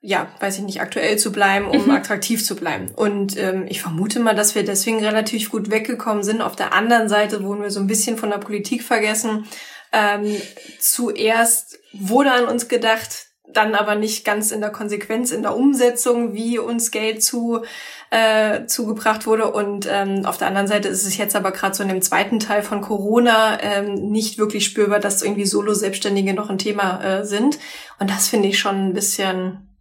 ja, 0.00 0.28
weiß 0.40 0.58
ich 0.58 0.64
nicht, 0.64 0.80
aktuell 0.80 1.18
zu 1.18 1.32
bleiben, 1.32 1.66
um 1.66 1.84
mhm. 1.84 1.90
attraktiv 1.90 2.44
zu 2.44 2.56
bleiben. 2.56 2.90
Und 2.94 3.38
ähm, 3.38 3.66
ich 3.68 3.82
vermute 3.82 4.20
mal, 4.20 4.34
dass 4.34 4.54
wir 4.54 4.62
deswegen 4.62 5.04
relativ 5.04 5.50
gut 5.50 5.70
weggekommen 5.70 6.22
sind. 6.22 6.40
Auf 6.40 6.56
der 6.56 6.74
anderen 6.74 7.10
Seite 7.10 7.42
wurden 7.42 7.62
wir 7.62 7.70
so 7.70 7.80
ein 7.80 7.86
bisschen 7.86 8.16
von 8.18 8.30
der 8.30 8.38
Politik 8.38 8.82
vergessen. 8.82 9.46
Ähm, 9.94 10.40
zuerst 10.80 11.78
wurde 11.92 12.32
an 12.32 12.46
uns 12.46 12.68
gedacht, 12.68 13.28
dann 13.52 13.74
aber 13.74 13.94
nicht 13.94 14.24
ganz 14.24 14.50
in 14.50 14.60
der 14.60 14.70
Konsequenz 14.70 15.30
in 15.30 15.42
der 15.42 15.56
Umsetzung, 15.56 16.34
wie 16.34 16.58
uns 16.58 16.90
Geld 16.90 17.22
zu 17.22 17.62
äh, 18.10 18.66
zugebracht 18.66 19.26
wurde. 19.26 19.52
Und 19.52 19.86
ähm, 19.90 20.24
auf 20.24 20.38
der 20.38 20.48
anderen 20.48 20.66
Seite 20.66 20.88
ist 20.88 21.06
es 21.06 21.16
jetzt 21.16 21.36
aber 21.36 21.52
gerade 21.52 21.74
so 21.74 21.82
in 21.82 21.88
dem 21.88 22.02
zweiten 22.02 22.40
Teil 22.40 22.62
von 22.62 22.80
Corona 22.80 23.60
ähm, 23.60 24.10
nicht 24.10 24.38
wirklich 24.38 24.64
spürbar, 24.64 24.98
dass 24.98 25.22
irgendwie 25.22 25.46
Solo-Selbstständige 25.46 26.34
noch 26.34 26.50
ein 26.50 26.58
Thema 26.58 27.02
äh, 27.02 27.24
sind. 27.24 27.58
Und 27.98 28.10
das 28.10 28.28
finde 28.28 28.48
ich 28.48 28.58
schon 28.58 28.88
ein 28.88 28.92
bisschen, 28.94 29.76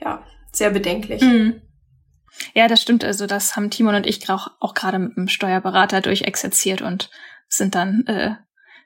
ja, 0.00 0.24
sehr 0.52 0.70
bedenklich. 0.70 1.22
Mhm. 1.22 1.62
Ja, 2.54 2.68
das 2.68 2.82
stimmt. 2.82 3.04
Also 3.04 3.26
das 3.26 3.56
haben 3.56 3.70
Timon 3.70 3.94
und 3.94 4.06
ich 4.06 4.28
auch, 4.28 4.48
auch 4.60 4.74
gerade 4.74 4.98
mit 4.98 5.16
dem 5.16 5.28
Steuerberater 5.28 6.00
durchexerziert 6.00 6.82
und 6.82 7.10
sind 7.48 7.74
dann 7.74 8.06
äh, 8.06 8.34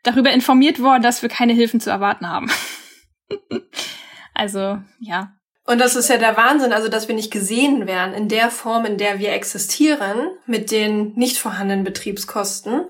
darüber 0.04 0.30
informiert 0.30 0.80
worden, 0.80 1.02
dass 1.02 1.22
wir 1.22 1.28
keine 1.28 1.52
Hilfen 1.52 1.80
zu 1.80 1.90
erwarten 1.90 2.28
haben. 2.28 2.50
also, 4.34 4.78
ja. 5.00 5.32
Und 5.66 5.80
das 5.80 5.96
ist 5.96 6.08
ja 6.08 6.18
der 6.18 6.36
Wahnsinn, 6.36 6.72
also 6.72 6.88
dass 6.88 7.08
wir 7.08 7.14
nicht 7.14 7.32
gesehen 7.32 7.86
werden 7.86 8.14
in 8.14 8.28
der 8.28 8.50
Form, 8.50 8.84
in 8.84 8.98
der 8.98 9.18
wir 9.18 9.32
existieren, 9.32 10.28
mit 10.46 10.70
den 10.70 11.14
nicht 11.14 11.38
vorhandenen 11.38 11.84
Betriebskosten, 11.84 12.86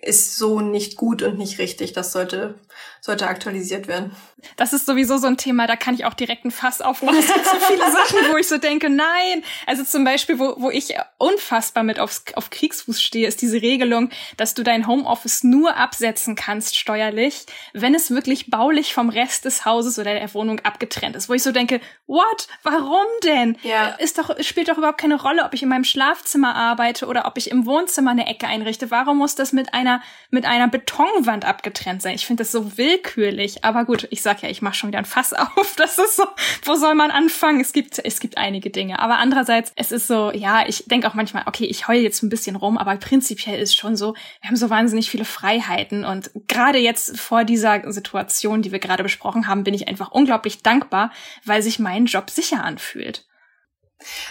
ist 0.00 0.36
so 0.36 0.60
nicht 0.60 0.96
gut 0.96 1.22
und 1.22 1.38
nicht 1.38 1.58
richtig. 1.58 1.92
Das 1.92 2.12
sollte 2.12 2.54
sollte 3.00 3.28
aktualisiert 3.28 3.88
werden. 3.88 4.14
Das 4.56 4.72
ist 4.72 4.84
sowieso 4.84 5.16
so 5.16 5.26
ein 5.26 5.36
Thema, 5.36 5.66
da 5.66 5.76
kann 5.76 5.94
ich 5.94 6.04
auch 6.04 6.14
direkt 6.14 6.44
ein 6.44 6.50
Fass 6.50 6.80
aufmachen. 6.80 7.18
Es 7.18 7.32
gibt 7.32 7.46
so 7.46 7.56
viele 7.66 7.90
Sachen, 7.90 8.18
wo 8.32 8.36
ich 8.36 8.48
so 8.48 8.58
denke, 8.58 8.90
nein. 8.90 9.42
Also 9.66 9.84
zum 9.84 10.04
Beispiel, 10.04 10.38
wo, 10.38 10.56
wo 10.58 10.70
ich 10.70 10.94
unfassbar 11.18 11.84
mit 11.84 11.98
aufs, 11.98 12.24
auf 12.34 12.50
Kriegsfuß 12.50 13.00
stehe, 13.00 13.26
ist 13.26 13.40
diese 13.42 13.62
Regelung, 13.62 14.10
dass 14.36 14.54
du 14.54 14.62
dein 14.62 14.86
Homeoffice 14.86 15.44
nur 15.44 15.76
absetzen 15.76 16.34
kannst 16.34 16.76
steuerlich, 16.76 17.46
wenn 17.72 17.94
es 17.94 18.10
wirklich 18.10 18.50
baulich 18.50 18.92
vom 18.92 19.08
Rest 19.08 19.44
des 19.44 19.64
Hauses 19.64 19.98
oder 19.98 20.12
der 20.12 20.34
Wohnung 20.34 20.60
abgetrennt 20.60 21.16
ist. 21.16 21.28
Wo 21.28 21.34
ich 21.34 21.42
so 21.42 21.52
denke, 21.52 21.80
what? 22.06 22.48
Warum 22.62 23.06
denn? 23.24 23.56
Ja. 23.62 23.90
Ist 23.98 24.18
doch, 24.18 24.36
spielt 24.42 24.68
doch 24.68 24.78
überhaupt 24.78 25.00
keine 25.00 25.20
Rolle, 25.20 25.44
ob 25.44 25.54
ich 25.54 25.62
in 25.62 25.68
meinem 25.68 25.84
Schlafzimmer 25.84 26.54
arbeite 26.54 27.06
oder 27.06 27.26
ob 27.26 27.38
ich 27.38 27.50
im 27.50 27.66
Wohnzimmer 27.66 28.10
eine 28.10 28.26
Ecke 28.26 28.46
einrichte. 28.46 28.90
Warum 28.90 29.18
muss 29.18 29.34
das 29.34 29.52
mit 29.52 29.74
einem 29.74 29.85
einer 29.86 30.02
mit 30.30 30.44
einer 30.44 30.68
Betonwand 30.68 31.44
abgetrennt 31.44 32.02
sein. 32.02 32.14
Ich 32.14 32.26
finde 32.26 32.42
das 32.42 32.52
so 32.52 32.76
willkürlich. 32.76 33.64
Aber 33.64 33.84
gut, 33.84 34.06
ich 34.10 34.22
sag 34.22 34.42
ja, 34.42 34.48
ich 34.48 34.62
mache 34.62 34.74
schon 34.74 34.88
wieder 34.88 34.98
ein 34.98 35.04
Fass 35.04 35.32
auf. 35.32 35.74
Das 35.76 35.98
ist 35.98 36.16
so, 36.16 36.24
wo 36.64 36.74
soll 36.74 36.94
man 36.94 37.10
anfangen? 37.10 37.60
Es 37.60 37.72
gibt, 37.72 37.98
es 38.04 38.20
gibt 38.20 38.38
einige 38.38 38.70
Dinge. 38.70 38.98
Aber 38.98 39.18
andererseits, 39.18 39.72
es 39.76 39.92
ist 39.92 40.06
so, 40.06 40.32
ja, 40.32 40.66
ich 40.66 40.84
denke 40.86 41.08
auch 41.08 41.14
manchmal, 41.14 41.44
okay, 41.46 41.64
ich 41.64 41.88
heule 41.88 42.00
jetzt 42.00 42.22
ein 42.22 42.28
bisschen 42.28 42.56
rum, 42.56 42.78
aber 42.78 42.96
prinzipiell 42.96 43.60
ist 43.60 43.76
schon 43.76 43.96
so, 43.96 44.14
wir 44.40 44.48
haben 44.48 44.56
so 44.56 44.70
wahnsinnig 44.70 45.10
viele 45.10 45.24
Freiheiten. 45.24 46.04
Und 46.04 46.30
gerade 46.48 46.78
jetzt 46.78 47.18
vor 47.18 47.44
dieser 47.44 47.90
Situation, 47.92 48.62
die 48.62 48.72
wir 48.72 48.78
gerade 48.78 49.02
besprochen 49.02 49.46
haben, 49.46 49.64
bin 49.64 49.74
ich 49.74 49.88
einfach 49.88 50.10
unglaublich 50.10 50.62
dankbar, 50.62 51.12
weil 51.44 51.62
sich 51.62 51.78
mein 51.78 52.06
Job 52.06 52.30
sicher 52.30 52.64
anfühlt. 52.64 53.25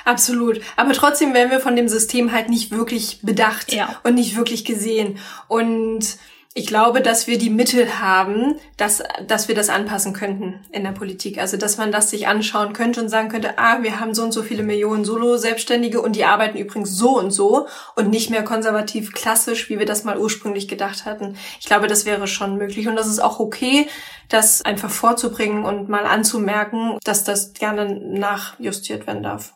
Absolut. 0.04 0.62
Aber 0.76 0.94
trotzdem 0.94 1.34
werden 1.34 1.52
wir 1.52 1.60
von 1.60 1.76
dem 1.76 1.90
System 1.90 2.32
halt 2.32 2.50
nicht 2.50 2.72
wirklich 2.72 3.20
bedacht 3.22 3.74
ja. 3.74 4.00
und 4.04 4.16
nicht 4.16 4.36
wirklich 4.36 4.66
gesehen. 4.66 5.18
Und 5.48 6.18
ich 6.58 6.68
glaube, 6.68 7.02
dass 7.02 7.28
wir 7.28 7.38
die 7.38 7.50
Mittel 7.50 8.00
haben, 8.00 8.56
dass, 8.78 9.04
dass 9.28 9.50
wir 9.50 9.56
das 9.56 9.68
anpassen 9.68 10.14
könnten 10.14 10.62
in 10.72 10.86
der 10.86 10.94
Politik. 10.94 11.38
Also, 11.38 11.58
dass 11.58 11.78
man 11.78 11.92
das 11.92 12.10
sich 12.10 12.30
anschauen 12.30 12.72
könnte 12.72 13.02
und 13.02 13.10
sagen 13.10 13.28
könnte, 13.28 13.60
ah, 13.60 13.84
wir 13.84 14.00
haben 14.00 14.14
so 14.14 14.24
und 14.24 14.32
so 14.32 14.42
viele 14.42 14.64
Millionen 14.64 15.04
Solo-Selbstständige 15.04 16.00
und 16.02 16.16
die 16.16 16.24
arbeiten 16.24 16.58
übrigens 16.58 16.92
so 16.92 17.20
und 17.20 17.32
so 17.32 17.68
und 17.98 18.10
nicht 18.10 18.30
mehr 18.30 18.42
konservativ 18.44 19.12
klassisch, 19.12 19.70
wie 19.70 19.80
wir 19.80 19.86
das 19.86 20.06
mal 20.06 20.18
ursprünglich 20.18 20.70
gedacht 20.70 21.04
hatten. 21.04 21.36
Ich 21.60 21.66
glaube, 21.66 21.88
das 21.88 22.06
wäre 22.06 22.26
schon 22.26 22.58
möglich 22.58 22.88
und 22.88 22.96
das 22.96 23.08
ist 23.08 23.20
auch 23.20 23.40
okay, 23.42 23.90
das 24.30 24.62
einfach 24.62 24.90
vorzubringen 24.90 25.66
und 25.66 25.90
mal 25.90 26.06
anzumerken, 26.06 27.00
dass 27.04 27.26
das 27.26 27.52
gerne 27.52 28.00
nachjustiert 28.00 29.08
werden 29.08 29.24
darf. 29.24 29.54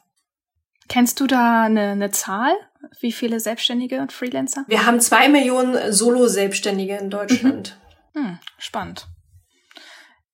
Kennst 0.90 1.22
du 1.22 1.28
da 1.28 1.62
eine, 1.64 1.92
eine 1.92 2.12
Zahl? 2.12 2.52
Wie 3.00 3.12
viele 3.12 3.40
Selbstständige 3.40 4.00
und 4.02 4.14
Freelancer? 4.14 4.64
Wir 4.68 4.86
haben 4.86 5.00
zwei 5.00 5.30
Millionen 5.30 5.92
Solo-Selbstständige 5.92 6.98
in 6.98 7.10
Deutschland. 7.10 7.78
Mhm. 8.14 8.22
Hm, 8.22 8.40
spannend. 8.58 9.08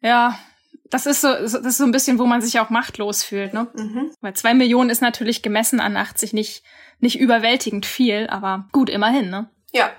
Ja, 0.01 0.37
das 0.89 1.05
ist 1.05 1.21
so, 1.21 1.33
das 1.33 1.53
ist 1.53 1.77
so 1.77 1.83
ein 1.83 1.91
bisschen, 1.91 2.19
wo 2.19 2.25
man 2.25 2.41
sich 2.41 2.59
auch 2.59 2.69
machtlos 2.69 3.23
fühlt, 3.23 3.53
ne? 3.53 3.67
Mhm. 3.75 4.11
Weil 4.21 4.33
zwei 4.35 4.53
Millionen 4.53 4.89
ist 4.89 5.01
natürlich 5.01 5.41
gemessen 5.41 5.79
an 5.79 5.97
80 5.97 6.33
nicht, 6.33 6.63
nicht 6.99 7.19
überwältigend 7.19 7.85
viel, 7.85 8.27
aber 8.27 8.67
gut, 8.71 8.89
immerhin, 8.89 9.29
ne? 9.29 9.49
Ja. 9.71 9.89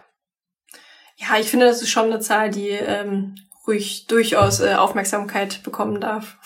Ja, 1.16 1.38
ich 1.38 1.50
finde, 1.50 1.66
das 1.66 1.82
ist 1.82 1.90
schon 1.90 2.04
eine 2.04 2.20
Zahl, 2.20 2.50
die 2.50 2.68
ähm, 2.68 3.34
ruhig 3.66 4.06
durchaus 4.06 4.60
äh, 4.60 4.74
Aufmerksamkeit 4.74 5.62
bekommen 5.62 6.00
darf. 6.00 6.36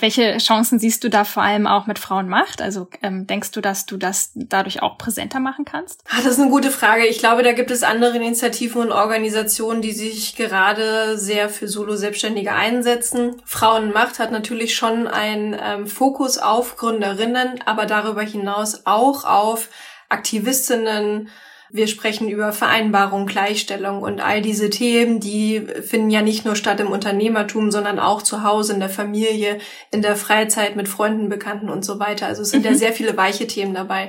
Welche 0.00 0.38
Chancen 0.38 0.78
siehst 0.78 1.04
du 1.04 1.10
da 1.10 1.24
vor 1.24 1.42
allem 1.42 1.66
auch 1.66 1.86
mit 1.86 1.98
Frauenmacht? 1.98 2.62
Also 2.62 2.88
ähm, 3.02 3.26
denkst 3.26 3.50
du, 3.50 3.60
dass 3.60 3.86
du 3.86 3.96
das 3.96 4.30
dadurch 4.34 4.82
auch 4.82 4.98
präsenter 4.98 5.40
machen 5.40 5.64
kannst? 5.64 6.02
Ah, 6.08 6.18
das 6.18 6.34
ist 6.34 6.40
eine 6.40 6.50
gute 6.50 6.70
Frage. 6.70 7.06
Ich 7.06 7.18
glaube, 7.18 7.42
da 7.42 7.52
gibt 7.52 7.70
es 7.70 7.82
andere 7.82 8.16
Initiativen 8.16 8.82
und 8.82 8.92
Organisationen, 8.92 9.82
die 9.82 9.92
sich 9.92 10.36
gerade 10.36 11.18
sehr 11.18 11.48
für 11.48 11.68
Solo-Selbstständige 11.68 12.52
einsetzen. 12.52 13.42
Frauenmacht 13.44 14.18
hat 14.18 14.30
natürlich 14.30 14.74
schon 14.74 15.06
einen 15.06 15.56
ähm, 15.60 15.86
Fokus 15.86 16.38
auf 16.38 16.76
Gründerinnen, 16.76 17.60
aber 17.66 17.86
darüber 17.86 18.22
hinaus 18.22 18.86
auch 18.86 19.24
auf 19.24 19.68
Aktivistinnen, 20.08 21.28
wir 21.74 21.88
sprechen 21.88 22.28
über 22.28 22.52
Vereinbarung, 22.52 23.26
Gleichstellung 23.26 24.02
und 24.02 24.20
all 24.20 24.40
diese 24.40 24.70
Themen, 24.70 25.18
die 25.18 25.66
finden 25.82 26.08
ja 26.08 26.22
nicht 26.22 26.44
nur 26.44 26.54
statt 26.54 26.78
im 26.78 26.86
Unternehmertum, 26.86 27.72
sondern 27.72 27.98
auch 27.98 28.22
zu 28.22 28.44
Hause, 28.44 28.74
in 28.74 28.78
der 28.78 28.88
Familie, 28.88 29.58
in 29.90 30.00
der 30.00 30.14
Freizeit, 30.14 30.76
mit 30.76 30.88
Freunden, 30.88 31.28
Bekannten 31.28 31.68
und 31.68 31.84
so 31.84 31.98
weiter. 31.98 32.28
Also 32.28 32.42
es 32.42 32.50
sind 32.50 32.60
mhm. 32.60 32.70
ja 32.70 32.74
sehr 32.76 32.92
viele 32.92 33.16
weiche 33.16 33.48
Themen 33.48 33.74
dabei. 33.74 34.06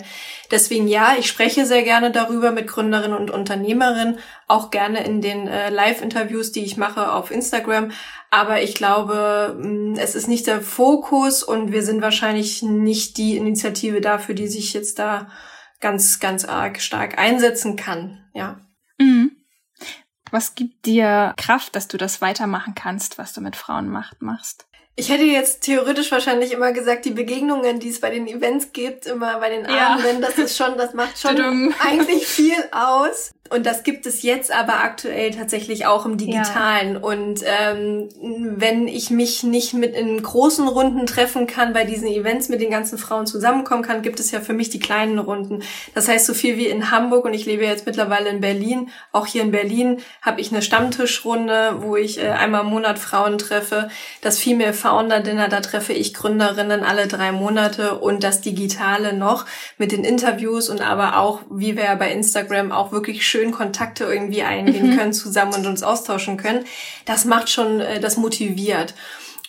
Deswegen 0.51 0.87
ja, 0.87 1.15
ich 1.17 1.25
spreche 1.25 1.65
sehr 1.65 1.81
gerne 1.81 2.11
darüber 2.11 2.51
mit 2.51 2.67
Gründerinnen 2.67 3.17
und 3.17 3.31
Unternehmerinnen, 3.31 4.19
auch 4.47 4.69
gerne 4.69 5.03
in 5.03 5.21
den 5.21 5.47
äh, 5.47 5.71
Live-Interviews, 5.71 6.51
die 6.51 6.65
ich 6.65 6.77
mache 6.77 7.11
auf 7.11 7.31
Instagram. 7.31 7.89
Aber 8.29 8.61
ich 8.61 8.75
glaube, 8.75 9.57
mm, 9.59 9.95
es 9.97 10.13
ist 10.13 10.27
nicht 10.27 10.45
der 10.45 10.61
Fokus 10.61 11.41
und 11.41 11.71
wir 11.71 11.81
sind 11.81 12.03
wahrscheinlich 12.03 12.61
nicht 12.61 13.17
die 13.17 13.37
Initiative 13.37 14.01
dafür, 14.01 14.35
die 14.35 14.47
sich 14.47 14.71
jetzt 14.75 14.99
da 14.99 15.31
ganz, 15.79 16.19
ganz 16.19 16.45
arg 16.45 16.81
stark 16.81 17.17
einsetzen 17.17 17.75
kann, 17.75 18.29
ja. 18.33 18.59
Mhm. 18.97 19.31
Was 20.31 20.55
gibt 20.55 20.85
dir 20.85 21.33
Kraft, 21.37 21.75
dass 21.75 21.87
du 21.87 21.97
das 21.97 22.21
weitermachen 22.21 22.75
kannst, 22.75 23.17
was 23.17 23.33
du 23.33 23.41
mit 23.41 23.55
Frauenmacht 23.55 24.21
machst? 24.21 24.67
Ich 24.97 25.09
hätte 25.09 25.25
jetzt 25.25 25.61
theoretisch 25.61 26.11
wahrscheinlich 26.11 26.53
immer 26.53 26.71
gesagt, 26.71 27.03
die 27.03 27.11
Begegnungen, 27.11 27.79
die 27.79 27.89
es 27.89 27.99
bei 27.99 28.09
den 28.09 28.27
Events 28.27 28.71
gibt, 28.71 29.05
immer 29.05 29.39
bei 29.39 29.49
den 29.49 29.65
Abenden, 29.65 30.21
ja. 30.21 30.27
das 30.27 30.37
ist 30.37 30.57
schon, 30.57 30.77
das 30.77 30.93
macht 30.93 31.17
schon 31.21 31.73
eigentlich 31.79 32.25
viel 32.25 32.57
aus. 32.71 33.31
Und 33.51 33.67
das 33.67 33.83
gibt 33.83 34.07
es 34.07 34.23
jetzt 34.23 34.51
aber 34.51 34.83
aktuell 34.83 35.29
tatsächlich 35.29 35.85
auch 35.85 36.07
im 36.07 36.17
Digitalen. 36.17 36.95
Ja. 36.95 36.99
Und 36.99 37.41
ähm, 37.45 38.09
wenn 38.57 38.87
ich 38.87 39.11
mich 39.11 39.43
nicht 39.43 39.75
mit 39.75 39.93
in 39.93 40.21
großen 40.21 40.67
Runden 40.67 41.05
treffen 41.05 41.45
kann, 41.45 41.71
bei 41.71 41.83
diesen 41.83 42.07
Events 42.07 42.49
mit 42.49 42.59
den 42.59 42.71
ganzen 42.71 42.97
Frauen 42.97 43.27
zusammenkommen 43.27 43.83
kann, 43.83 44.01
gibt 44.01 44.19
es 44.19 44.31
ja 44.31 44.41
für 44.41 44.53
mich 44.53 44.71
die 44.71 44.79
kleinen 44.79 45.19
Runden. 45.19 45.61
Das 45.93 46.07
heißt, 46.07 46.25
so 46.25 46.33
viel 46.33 46.57
wie 46.57 46.65
in 46.65 46.89
Hamburg 46.89 47.23
und 47.25 47.35
ich 47.35 47.45
lebe 47.45 47.65
jetzt 47.65 47.85
mittlerweile 47.85 48.29
in 48.29 48.41
Berlin. 48.41 48.89
Auch 49.11 49.27
hier 49.27 49.43
in 49.43 49.51
Berlin 49.51 49.99
habe 50.23 50.41
ich 50.41 50.51
eine 50.51 50.63
Stammtischrunde, 50.63 51.81
wo 51.81 51.95
ich 51.95 52.17
äh, 52.17 52.29
einmal 52.29 52.61
im 52.61 52.71
Monat 52.71 52.97
Frauen 52.97 53.37
treffe. 53.37 53.89
Das 54.21 54.39
Female 54.39 54.73
Founder 54.73 55.19
Dinner, 55.19 55.49
da 55.49 55.61
treffe 55.61 55.93
ich 55.93 56.15
Gründerinnen 56.15 56.83
alle 56.83 57.05
drei 57.05 57.31
Monate 57.31 57.99
und 57.99 58.23
das 58.23 58.41
Digitale 58.41 59.13
noch 59.13 59.45
mit 59.77 59.91
den 59.91 60.03
Interviews 60.03 60.67
und 60.67 60.81
aber 60.81 61.19
auch, 61.19 61.41
wie 61.51 61.77
wir 61.77 61.83
ja 61.83 61.95
bei 61.95 62.11
Instagram 62.11 62.71
auch 62.71 62.91
wirklich 62.91 63.23
schön 63.35 63.51
Kontakte 63.51 64.05
irgendwie 64.05 64.43
eingehen 64.43 64.91
mhm. 64.91 64.97
können 64.97 65.13
zusammen 65.13 65.53
und 65.53 65.67
uns 65.67 65.83
austauschen 65.83 66.37
können, 66.37 66.63
das 67.05 67.25
macht 67.25 67.49
schon, 67.49 67.81
äh, 67.81 67.99
das 67.99 68.15
motiviert. 68.17 68.93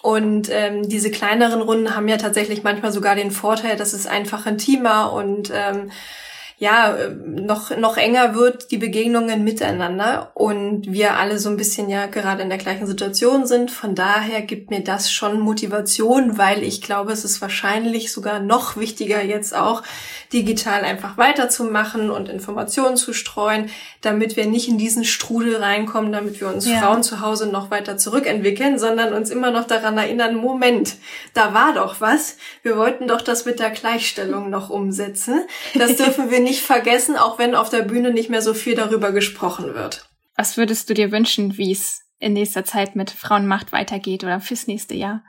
Und 0.02 0.48
ähm, 0.50 0.88
diese 0.88 1.10
kleineren 1.10 1.60
Runden 1.60 1.96
haben 1.96 2.08
ja 2.08 2.16
tatsächlich 2.16 2.62
manchmal 2.62 2.92
sogar 2.92 3.14
den 3.14 3.30
Vorteil, 3.30 3.76
dass 3.76 3.92
es 3.92 4.06
einfach 4.06 4.46
intimer 4.46 5.12
und 5.12 5.50
ähm, 5.52 5.90
ja, 6.58 6.96
noch, 7.14 7.76
noch 7.76 7.98
enger 7.98 8.34
wird 8.34 8.70
die 8.70 8.78
Begegnungen 8.78 9.44
miteinander 9.44 10.30
und 10.32 10.90
wir 10.90 11.18
alle 11.18 11.38
so 11.38 11.50
ein 11.50 11.58
bisschen 11.58 11.90
ja 11.90 12.06
gerade 12.06 12.42
in 12.42 12.48
der 12.48 12.56
gleichen 12.56 12.86
Situation 12.86 13.46
sind. 13.46 13.70
Von 13.70 13.94
daher 13.94 14.40
gibt 14.40 14.70
mir 14.70 14.82
das 14.82 15.12
schon 15.12 15.38
Motivation, 15.38 16.38
weil 16.38 16.62
ich 16.62 16.80
glaube, 16.80 17.12
es 17.12 17.26
ist 17.26 17.42
wahrscheinlich 17.42 18.10
sogar 18.10 18.40
noch 18.40 18.78
wichtiger 18.78 19.22
jetzt 19.22 19.54
auch 19.54 19.82
digital 20.32 20.82
einfach 20.82 21.18
weiterzumachen 21.18 22.10
und 22.10 22.30
Informationen 22.30 22.96
zu 22.96 23.12
streuen, 23.12 23.68
damit 24.00 24.36
wir 24.36 24.46
nicht 24.46 24.68
in 24.68 24.78
diesen 24.78 25.04
Strudel 25.04 25.56
reinkommen, 25.56 26.10
damit 26.10 26.40
wir 26.40 26.48
uns 26.48 26.66
ja. 26.66 26.78
Frauen 26.78 27.02
zu 27.02 27.20
Hause 27.20 27.48
noch 27.48 27.70
weiter 27.70 27.98
zurückentwickeln, 27.98 28.78
sondern 28.78 29.12
uns 29.12 29.28
immer 29.28 29.50
noch 29.50 29.66
daran 29.66 29.98
erinnern, 29.98 30.36
Moment, 30.36 30.96
da 31.34 31.52
war 31.52 31.74
doch 31.74 32.00
was. 32.00 32.38
Wir 32.62 32.78
wollten 32.78 33.08
doch 33.08 33.20
das 33.20 33.44
mit 33.44 33.60
der 33.60 33.70
Gleichstellung 33.70 34.48
noch 34.48 34.70
umsetzen. 34.70 35.42
Das 35.74 35.96
dürfen 35.96 36.30
wir 36.30 36.45
nicht 36.46 36.62
vergessen, 36.62 37.16
auch 37.16 37.38
wenn 37.38 37.54
auf 37.54 37.68
der 37.68 37.82
Bühne 37.82 38.12
nicht 38.12 38.30
mehr 38.30 38.40
so 38.40 38.54
viel 38.54 38.74
darüber 38.74 39.12
gesprochen 39.12 39.74
wird. 39.74 40.08
Was 40.36 40.56
würdest 40.56 40.88
du 40.88 40.94
dir 40.94 41.12
wünschen, 41.12 41.58
wie 41.58 41.72
es 41.72 42.02
in 42.18 42.32
nächster 42.32 42.64
Zeit 42.64 42.96
mit 42.96 43.10
Frauenmacht 43.10 43.72
weitergeht 43.72 44.24
oder 44.24 44.40
fürs 44.40 44.66
nächste 44.66 44.94
Jahr? 44.94 45.22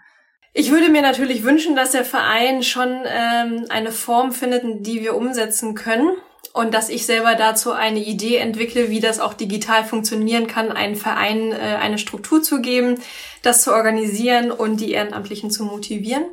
Ich 0.53 0.71
würde 0.71 0.89
mir 0.89 1.01
natürlich 1.01 1.43
wünschen, 1.43 1.75
dass 1.75 1.91
der 1.91 2.05
Verein 2.05 2.63
schon 2.63 2.89
ähm, 3.05 3.65
eine 3.69 3.91
Form 3.91 4.31
findet, 4.31 4.85
die 4.85 5.01
wir 5.01 5.15
umsetzen 5.15 5.75
können 5.75 6.09
und 6.53 6.73
dass 6.73 6.89
ich 6.89 7.05
selber 7.05 7.35
dazu 7.35 7.71
eine 7.71 7.99
Idee 7.99 8.37
entwickle, 8.37 8.89
wie 8.89 8.99
das 8.99 9.19
auch 9.19 9.33
digital 9.33 9.83
funktionieren 9.83 10.47
kann, 10.47 10.71
einen 10.71 10.95
Verein 10.95 11.51
äh, 11.51 11.77
eine 11.79 11.97
Struktur 11.97 12.41
zu 12.41 12.61
geben, 12.61 12.99
das 13.43 13.61
zu 13.61 13.71
organisieren 13.71 14.51
und 14.51 14.77
die 14.77 14.91
Ehrenamtlichen 14.91 15.51
zu 15.51 15.63
motivieren. 15.63 16.25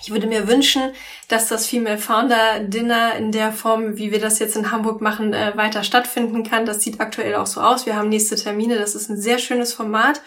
Ich 0.00 0.10
würde 0.10 0.26
mir 0.26 0.46
wünschen, 0.46 0.92
dass 1.26 1.48
das 1.48 1.66
Female 1.66 1.98
Founder 1.98 2.60
Dinner 2.60 3.16
in 3.16 3.32
der 3.32 3.52
Form, 3.52 3.98
wie 3.98 4.12
wir 4.12 4.20
das 4.20 4.38
jetzt 4.38 4.56
in 4.56 4.70
Hamburg 4.70 5.00
machen, 5.00 5.32
äh, 5.32 5.56
weiter 5.56 5.82
stattfinden 5.82 6.44
kann. 6.44 6.66
Das 6.66 6.82
sieht 6.82 7.00
aktuell 7.00 7.34
auch 7.34 7.46
so 7.46 7.60
aus. 7.60 7.84
Wir 7.84 7.96
haben 7.96 8.08
nächste 8.08 8.36
Termine. 8.36 8.78
Das 8.78 8.94
ist 8.94 9.08
ein 9.10 9.20
sehr 9.20 9.38
schönes 9.38 9.72
Format. 9.72 10.20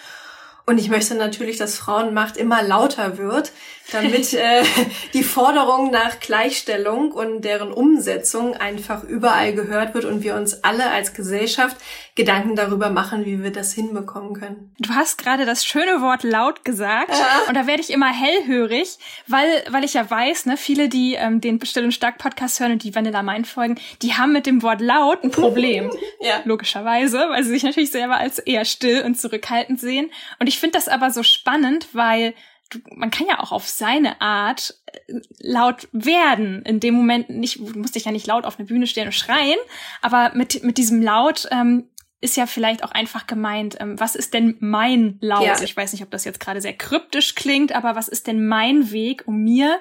Und 0.66 0.78
ich 0.78 0.90
möchte 0.90 1.16
natürlich, 1.16 1.58
dass 1.58 1.78
Frauenmacht 1.78 2.38
immer 2.38 2.64
lauter 2.64 3.18
wird, 3.18 3.52
damit 3.92 4.34
äh, 4.34 4.64
die 5.14 5.24
Forderung 5.24 5.92
nach 5.92 6.20
Gleichstellung 6.20 7.12
und 7.12 7.42
deren 7.42 7.72
Umsetzung 7.72 8.56
einfach 8.56 9.04
überall 9.04 9.54
gehört 9.54 9.94
wird 9.94 10.06
und 10.06 10.24
wir 10.24 10.36
uns 10.36 10.64
alle 10.64 10.90
als 10.92 11.14
Gesellschaft 11.14 11.78
Gedanken 12.16 12.56
darüber 12.56 12.90
machen, 12.90 13.26
wie 13.26 13.42
wir 13.42 13.52
das 13.52 13.74
hinbekommen 13.74 14.34
können. 14.34 14.76
Du 14.80 14.94
hast 14.94 15.18
gerade 15.18 15.46
das 15.46 15.66
schöne 15.66 16.02
Wort 16.02 16.24
laut 16.24 16.66
gesagt 16.66 17.12
ja. 17.12 17.42
und 17.48 17.56
da 17.56 17.68
werde 17.68 17.82
ich 17.82 17.90
immer 17.90 18.12
hellhörig, 18.12 18.98
weil 19.28 19.48
weil 19.70 19.84
ich 19.84 19.94
ja 19.94 20.10
weiß, 20.10 20.46
ne, 20.46 20.58
viele, 20.58 20.90
die 20.90 21.16
ähm, 21.16 21.40
den 21.40 21.58
Bestill 21.58 21.86
und 21.86 21.94
Stark 21.94 22.18
Podcast 22.18 22.60
hören 22.60 22.74
und 22.74 22.84
die 22.84 22.94
Vanilla 22.94 23.24
Mind 23.24 23.48
folgen, 23.48 23.80
die 24.02 24.14
haben 24.14 24.34
mit 24.34 24.46
dem 24.46 24.62
Wort 24.62 24.82
laut 24.82 25.24
ein 25.24 25.32
Problem. 25.32 25.90
ja. 26.20 26.42
Logischerweise, 26.44 27.28
weil 27.30 27.44
sie 27.44 27.52
sich 27.52 27.64
natürlich 27.64 27.92
selber 27.92 28.18
als 28.18 28.40
eher 28.40 28.66
still 28.66 29.04
und 29.04 29.20
zurückhaltend 29.20 29.80
sehen. 29.80 30.12
Und 30.40 30.50
ich 30.52 30.60
finde 30.60 30.78
das 30.78 30.90
aber 30.90 31.12
so 31.12 31.24
spannend, 31.24 31.88
weil 31.94 32.34
du, 32.70 32.80
man 32.94 33.10
kann 33.10 33.26
ja 33.26 33.40
auch 33.40 33.54
auf 33.54 33.70
seine 33.70 34.20
Art 34.20 34.76
äh, 34.88 35.22
laut 35.40 35.88
werden. 35.94 36.62
In 36.64 36.82
dem 36.82 36.94
Moment 36.94 37.30
nicht, 37.30 37.60
du 37.60 37.80
musst 37.80 37.96
dich 37.96 38.04
ja 38.04 38.12
nicht 38.12 38.28
laut 38.28 38.44
auf 38.44 38.60
eine 38.60 38.68
Bühne 38.68 38.86
stehen 38.86 39.06
und 39.06 39.14
schreien, 39.14 39.58
aber 40.02 40.34
mit, 40.36 40.62
mit 40.66 40.78
diesem 40.78 41.02
Laut 41.02 41.48
ähm, 41.52 41.90
ist 42.20 42.36
ja 42.36 42.48
vielleicht 42.48 42.84
auch 42.84 42.92
einfach 42.92 43.28
gemeint, 43.28 43.78
ähm, 43.80 43.98
was 43.98 44.16
ist 44.16 44.34
denn 44.34 44.58
mein 44.60 45.20
Laut? 45.22 45.46
Ja. 45.46 45.62
Ich 45.62 45.78
weiß 45.78 45.94
nicht, 45.94 46.04
ob 46.04 46.12
das 46.12 46.26
jetzt 46.26 46.42
gerade 46.42 46.60
sehr 46.60 46.76
kryptisch 46.76 47.36
klingt, 47.36 47.72
aber 47.72 47.96
was 47.96 48.10
ist 48.10 48.28
denn 48.28 48.46
mein 48.46 48.92
Weg, 48.92 49.24
um 49.26 49.38
mir 49.38 49.80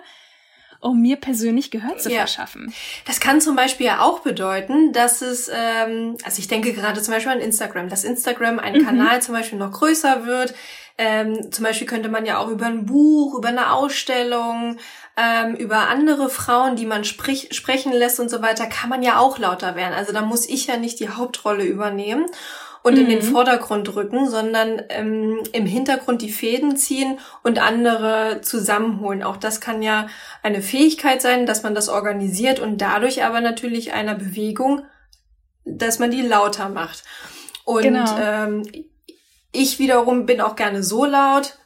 um 0.81 1.01
mir 1.01 1.17
persönlich 1.17 1.71
Gehör 1.71 1.99
zu 1.99 2.11
ja. 2.11 2.19
verschaffen. 2.19 2.73
Das 3.07 3.21
kann 3.21 3.41
zum 3.41 3.55
Beispiel 3.55 3.87
ja 3.87 4.01
auch 4.01 4.21
bedeuten, 4.21 4.93
dass 4.93 5.23
es, 5.23 5.51
ähm, 5.55 6.17
also 6.25 6.39
ich 6.39 6.49
denke 6.49 6.73
gerade 6.73 7.03
zum 7.03 7.15
Beispiel 7.15 7.33
an 7.33 7.41
Instagram, 7.41 7.89
dass 7.89 8.05
Instagram 8.05 8.59
ein 8.59 8.75
mhm. 8.75 8.85
Kanal 8.85 9.23
zum 9.23 9.35
Beispiel 9.35 9.59
noch 9.59 9.73
größer 9.73 10.27
wird. 10.27 10.55
Ähm, 10.97 11.51
zum 11.51 11.65
Beispiel 11.65 11.87
könnte 11.87 12.09
man 12.09 12.27
ja 12.27 12.39
auch 12.39 12.49
über 12.49 12.67
ein 12.67 12.85
Buch, 12.85 13.35
über 13.35 13.49
eine 13.49 13.73
Ausstellung, 13.73 14.77
ähm, 15.17 15.55
über 15.55 15.89
andere 15.89 16.29
Frauen, 16.29 16.77
die 16.77 16.87
man 16.87 17.05
sprich, 17.05 17.49
sprechen 17.53 17.93
lässt 17.93 18.21
und 18.21 18.31
so 18.31 18.43
weiter, 18.43 18.67
kann 18.67 18.91
man 18.91 19.03
ja 19.03 19.19
auch 19.19 19.39
lauter 19.39 19.77
werden. 19.77 19.95
Also 19.95 20.13
da 20.13 20.23
muss 20.23 20.49
ich 20.49 20.67
ja 20.67 20.77
nicht 20.77 21.01
die 21.01 21.09
Hauptrolle 21.09 21.65
übernehmen 21.65 22.27
und 22.83 22.95
mhm. 22.95 23.01
in 23.01 23.09
den 23.09 23.19
mhm. 23.19 23.33
Vordergrund 23.33 23.95
rücken, 23.95 24.29
sondern 24.29 24.83
ähm, 24.89 25.43
im 25.53 25.67
Hintergrund 25.67 26.23
die 26.23 26.33
Fäden 26.33 26.77
ziehen 26.77 27.19
und 27.43 27.59
andere 27.59 28.41
zusammenholen. 28.43 29.23
Auch 29.23 29.37
das 29.37 29.61
kann 29.61 29.83
ja 29.83 30.09
eine 30.43 30.63
Fähigkeit 30.63 31.21
sein, 31.21 31.47
dass 31.47 31.63
man 31.63 31.75
das 31.75 31.89
organisiert 31.89 32.61
und 32.61 32.79
dadurch 32.79 33.25
aber 33.25 33.41
natürlich 33.41 33.93
einer 33.93 34.15
Bewegung, 34.15 34.83
dass 35.65 35.99
man 35.99 36.11
die 36.11 36.23
lauter 36.23 36.69
macht. 36.69 37.05
Und 37.65 37.83
genau. 37.83 38.19
ähm, 38.19 38.63
ich 39.53 39.79
wiederum 39.79 40.27
bin 40.27 40.41
auch 40.41 40.57
gerne 40.57 40.83
so 40.83 41.05
laut. 41.05 41.59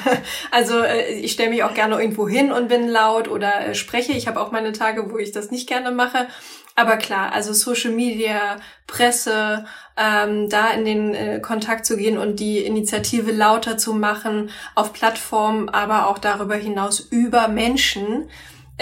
also 0.50 0.80
äh, 0.80 1.12
ich 1.14 1.32
stelle 1.32 1.50
mich 1.50 1.64
auch 1.64 1.74
gerne 1.74 2.00
irgendwo 2.00 2.28
hin 2.28 2.52
und 2.52 2.68
bin 2.68 2.88
laut 2.88 3.28
oder 3.28 3.66
äh, 3.66 3.74
spreche. 3.74 4.12
Ich 4.12 4.28
habe 4.28 4.40
auch 4.40 4.52
meine 4.52 4.72
Tage, 4.72 5.10
wo 5.10 5.18
ich 5.18 5.32
das 5.32 5.50
nicht 5.50 5.68
gerne 5.68 5.90
mache. 5.90 6.28
Aber 6.74 6.96
klar, 6.96 7.32
also 7.32 7.52
Social 7.52 7.92
Media, 7.92 8.56
Presse, 8.86 9.66
ähm, 9.96 10.48
da 10.48 10.70
in 10.70 10.84
den 10.84 11.14
äh, 11.14 11.40
Kontakt 11.40 11.84
zu 11.84 11.96
gehen 11.96 12.16
und 12.16 12.40
die 12.40 12.58
Initiative 12.58 13.30
lauter 13.30 13.76
zu 13.76 13.92
machen 13.92 14.50
auf 14.74 14.92
Plattformen, 14.92 15.68
aber 15.68 16.08
auch 16.08 16.18
darüber 16.18 16.54
hinaus 16.54 17.00
über 17.00 17.48
Menschen, 17.48 18.28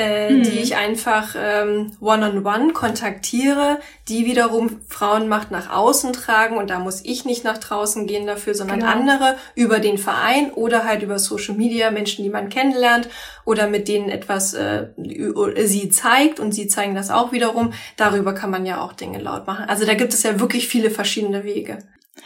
äh, 0.01 0.31
mhm. 0.31 0.43
die 0.45 0.61
ich 0.61 0.77
einfach 0.77 1.35
ähm, 1.37 1.93
one-on-one 2.01 2.41
-on 2.41 2.69
-one 2.69 2.73
kontaktiere, 2.73 3.81
die 4.09 4.25
wiederum 4.25 4.81
Frauenmacht 4.89 5.51
nach 5.51 5.71
außen 5.71 6.15
tragen 6.15 6.57
und 6.57 6.71
da 6.71 6.79
muss 6.79 7.05
ich 7.05 7.27
nicht 7.27 7.45
nach 7.45 7.59
draußen 7.59 8.07
gehen 8.07 8.27
dafür, 8.27 8.55
sondern 8.55 8.81
genau. 8.81 8.93
andere 8.93 9.37
über 9.55 9.79
den 9.79 9.99
Verein 9.99 10.53
oder 10.53 10.85
halt 10.85 11.03
über 11.03 11.19
Social 11.19 11.55
Media, 11.55 11.91
Menschen, 11.91 12.25
die 12.25 12.31
man 12.31 12.49
kennenlernt 12.49 13.11
oder 13.45 13.67
mit 13.67 13.89
denen 13.89 14.09
etwas 14.09 14.55
äh, 14.55 14.87
sie 14.97 15.91
zeigt 15.91 16.41
und 16.41 16.53
sie 16.53 16.67
zeigen 16.67 16.95
das 16.95 17.11
auch 17.11 17.31
wiederum. 17.33 17.75
Darüber 17.99 18.33
kann 18.33 18.51
man 18.51 18.65
ja 18.65 18.81
auch 18.81 18.95
Dinge 18.95 19.19
laut 19.19 19.47
machen. 19.47 19.67
Also 19.69 19.85
da 19.85 19.93
gibt 19.93 20.15
es 20.15 20.23
ja 20.23 20.41
wirklich 20.41 20.67
viele 20.67 20.91
verschiedene 20.91 21.45
Wege. 21.45 21.79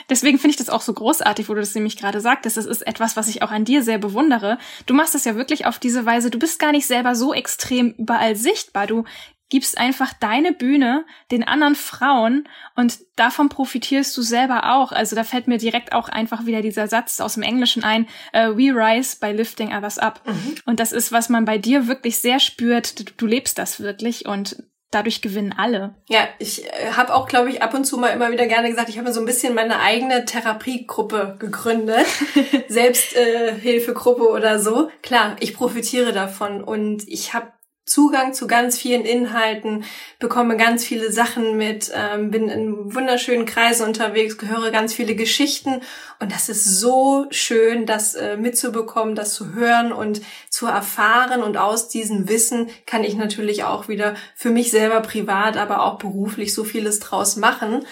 Deswegen 0.08 0.38
finde 0.38 0.52
ich 0.52 0.56
das 0.56 0.70
auch 0.70 0.82
so 0.82 0.92
großartig, 0.92 1.48
wo 1.48 1.54
du 1.54 1.60
das 1.60 1.74
nämlich 1.74 1.96
gerade 1.96 2.20
sagtest. 2.20 2.56
Das 2.56 2.66
ist 2.66 2.86
etwas, 2.86 3.16
was 3.16 3.28
ich 3.28 3.42
auch 3.42 3.50
an 3.50 3.64
dir 3.64 3.82
sehr 3.82 3.98
bewundere. 3.98 4.58
Du 4.86 4.94
machst 4.94 5.14
das 5.14 5.24
ja 5.24 5.36
wirklich 5.36 5.66
auf 5.66 5.78
diese 5.78 6.04
Weise. 6.04 6.30
Du 6.30 6.38
bist 6.38 6.58
gar 6.58 6.72
nicht 6.72 6.86
selber 6.86 7.14
so 7.14 7.32
extrem 7.32 7.92
überall 7.92 8.36
sichtbar. 8.36 8.86
Du 8.86 9.04
gibst 9.50 9.78
einfach 9.78 10.12
deine 10.14 10.52
Bühne 10.52 11.04
den 11.30 11.44
anderen 11.44 11.74
Frauen 11.74 12.48
und 12.76 12.98
davon 13.16 13.48
profitierst 13.48 14.16
du 14.16 14.22
selber 14.22 14.74
auch. 14.74 14.90
Also 14.90 15.14
da 15.14 15.22
fällt 15.22 15.46
mir 15.46 15.58
direkt 15.58 15.92
auch 15.92 16.08
einfach 16.08 16.46
wieder 16.46 16.62
dieser 16.62 16.88
Satz 16.88 17.20
aus 17.20 17.34
dem 17.34 17.42
Englischen 17.42 17.84
ein, 17.84 18.06
uh, 18.34 18.56
we 18.56 18.74
rise 18.74 19.16
by 19.20 19.30
lifting 19.30 19.72
others 19.72 19.98
up. 19.98 20.20
Mhm. 20.26 20.56
Und 20.64 20.80
das 20.80 20.92
ist, 20.92 21.12
was 21.12 21.28
man 21.28 21.44
bei 21.44 21.58
dir 21.58 21.86
wirklich 21.86 22.18
sehr 22.18 22.40
spürt. 22.40 22.98
Du, 22.98 23.04
du 23.16 23.26
lebst 23.26 23.58
das 23.58 23.80
wirklich 23.80 24.26
und 24.26 24.56
dadurch 24.94 25.22
gewinnen 25.22 25.54
alle. 25.56 25.94
Ja, 26.08 26.28
ich 26.38 26.64
äh, 26.64 26.92
habe 26.92 27.14
auch, 27.14 27.26
glaube 27.26 27.50
ich, 27.50 27.62
ab 27.62 27.74
und 27.74 27.84
zu 27.84 27.98
mal 27.98 28.08
immer 28.08 28.30
wieder 28.30 28.46
gerne 28.46 28.68
gesagt, 28.70 28.88
ich 28.88 28.96
habe 28.96 29.08
mir 29.08 29.14
so 29.14 29.20
ein 29.20 29.26
bisschen 29.26 29.54
meine 29.54 29.80
eigene 29.80 30.24
Therapiegruppe 30.24 31.36
gegründet, 31.38 32.06
Selbsthilfegruppe 32.68 34.24
äh, 34.24 34.28
oder 34.28 34.58
so. 34.58 34.90
Klar, 35.02 35.36
ich 35.40 35.54
profitiere 35.54 36.12
davon 36.12 36.62
und 36.62 37.08
ich 37.08 37.34
habe 37.34 37.48
Zugang 37.84 38.32
zu 38.32 38.46
ganz 38.46 38.78
vielen 38.78 39.04
Inhalten, 39.04 39.84
bekomme 40.18 40.56
ganz 40.56 40.84
viele 40.84 41.12
Sachen 41.12 41.58
mit, 41.58 41.92
ähm, 41.94 42.30
bin 42.30 42.48
in 42.48 42.94
wunderschönen 42.94 43.44
Kreisen 43.44 43.86
unterwegs, 43.86 44.38
gehöre 44.38 44.70
ganz 44.70 44.94
viele 44.94 45.14
Geschichten 45.14 45.82
und 46.18 46.32
das 46.32 46.48
ist 46.48 46.80
so 46.80 47.26
schön, 47.30 47.84
das 47.84 48.14
äh, 48.14 48.38
mitzubekommen, 48.38 49.14
das 49.14 49.34
zu 49.34 49.52
hören 49.52 49.92
und 49.92 50.22
zu 50.48 50.66
erfahren 50.66 51.42
und 51.42 51.58
aus 51.58 51.88
diesem 51.88 52.26
Wissen 52.26 52.70
kann 52.86 53.04
ich 53.04 53.16
natürlich 53.16 53.64
auch 53.64 53.86
wieder 53.86 54.14
für 54.34 54.48
mich 54.48 54.70
selber 54.70 55.02
privat, 55.02 55.58
aber 55.58 55.82
auch 55.82 55.98
beruflich 55.98 56.54
so 56.54 56.64
vieles 56.64 57.00
draus 57.00 57.36
machen. 57.36 57.84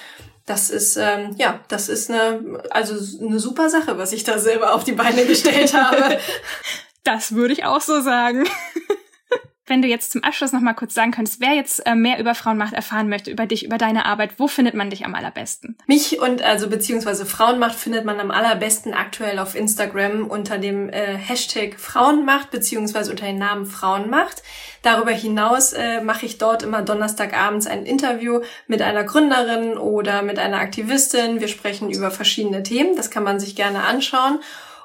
Das 0.47 0.71
ist 0.71 0.97
ähm, 0.97 1.35
ja, 1.37 1.61
das 1.69 1.91
ist 1.91 2.11
eine 2.11 2.63
also 2.71 2.95
eine 3.23 3.39
super 3.39 3.69
Sache, 3.69 3.99
was 3.99 4.15
ich 4.15 4.25
da 4.25 4.39
selber 4.39 4.75
auf 4.75 4.85
die 4.85 4.93
Beine 4.93 5.27
gestellt 5.27 5.75
habe. 5.75 6.19
Das 7.05 7.35
würde 7.35 7.53
ich 7.53 7.65
auch 7.65 7.81
so 7.81 8.01
sagen. 8.01 8.45
Wenn 9.67 9.81
du 9.81 9.87
jetzt 9.87 10.11
zum 10.11 10.25
Abschluss 10.25 10.53
noch 10.53 10.61
mal 10.61 10.73
kurz 10.73 10.93
sagen 10.93 11.13
könntest, 11.13 11.41
wer 11.41 11.55
jetzt 11.55 11.87
äh, 11.87 11.95
mehr 11.95 12.19
über 12.19 12.35
Frauenmacht 12.35 12.73
erfahren 12.73 13.09
möchte, 13.09 13.31
über 13.31 13.47
dich, 13.47 13.65
über 13.65 13.79
deine 13.79 14.07
Arbeit, 14.07 14.39
wo 14.39 14.49
findet 14.49 14.75
man 14.75 14.91
dich 14.91 15.05
am 15.05 15.15
allerbesten? 15.15 15.77
Mich 15.87 16.21
und 16.21 16.43
also 16.43 16.69
beziehungsweise 16.69 17.27
Frauenmacht 17.27 17.77
findet 17.77 18.05
man 18.05 18.19
am 18.19 18.33
allerbesten 18.33 18.93
aktuell 18.93 19.39
auf 19.39 19.55
Instagram 19.55 20.27
unter 20.27 20.59
dem 20.59 20.89
äh, 20.89 21.17
Hashtag 21.17 21.79
Frauenmacht 21.79 22.51
beziehungsweise 22.51 23.13
unter 23.13 23.27
dem 23.27 23.39
Namen 23.39 23.67
Frauenmacht. 23.67 24.43
Darüber 24.83 25.13
hinaus 25.13 25.73
äh, 25.73 26.01
mache 26.01 26.27
ich 26.27 26.39
dort 26.39 26.65
immer 26.65 26.83
Donnerstagabends 26.83 27.69
ein 27.69 27.87
Interview 27.87 28.41
mit 28.67 28.83
einer 28.83 29.05
Gründerin 29.05 29.79
oder 29.79 30.23
mit 30.23 30.41
einer 30.41 30.59
Aktivistin. 30.59 31.39
Wir 31.41 31.47
sprechen 31.47 31.89
über 31.89 32.11
verschiedene 32.11 32.65
Themen. 32.65 32.97
Das 32.97 33.13
kann 33.13 33.23
man 33.23 33.39
sich 33.39 33.55
gerne 33.55 33.85
anschauen. 33.85 34.41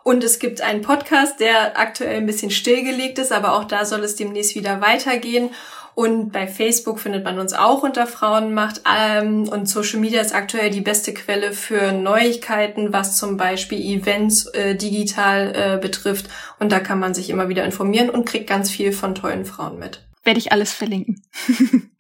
Und 0.08 0.24
es 0.24 0.40
gibt 0.40 0.62
einen 0.62 0.84
Podcast, 0.84 1.42
der 1.42 1.78
aktuell 1.78 2.16
ein 2.16 2.26
bisschen 2.26 2.50
stillgelegt 2.50 3.20
ist, 3.20 3.34
aber 3.34 3.58
auch 3.58 3.66
da 3.66 3.84
soll 3.84 4.06
es 4.06 4.16
demnächst 4.16 4.56
wieder 4.56 4.80
weitergehen. 4.80 5.50
Und 5.96 6.32
bei 6.32 6.48
Facebook 6.48 7.02
findet 7.02 7.26
man 7.26 7.38
uns 7.40 7.52
auch 7.52 7.84
unter 7.84 8.08
Frauenmacht. 8.08 8.84
Ähm, 8.90 9.50
und 9.50 9.68
Social 9.68 10.00
Media 10.00 10.22
ist 10.22 10.34
aktuell 10.34 10.70
die 10.70 10.80
beste 10.80 11.14
Quelle 11.14 11.52
für 11.52 11.92
Neuigkeiten, 11.92 12.94
was 12.94 13.18
zum 13.18 13.36
Beispiel 13.36 13.82
Events 13.82 14.46
äh, 14.46 14.76
digital 14.76 15.54
äh, 15.54 15.78
betrifft. 15.78 16.30
Und 16.58 16.72
da 16.72 16.80
kann 16.80 17.00
man 17.00 17.14
sich 17.14 17.30
immer 17.30 17.50
wieder 17.50 17.66
informieren 17.66 18.10
und 18.10 18.24
kriegt 18.24 18.48
ganz 18.48 18.72
viel 18.72 18.94
von 18.94 19.14
tollen 19.14 19.44
Frauen 19.44 19.78
mit. 19.78 20.08
Werde 20.24 20.40
ich 20.40 20.54
alles 20.54 20.72
verlinken. 20.72 21.22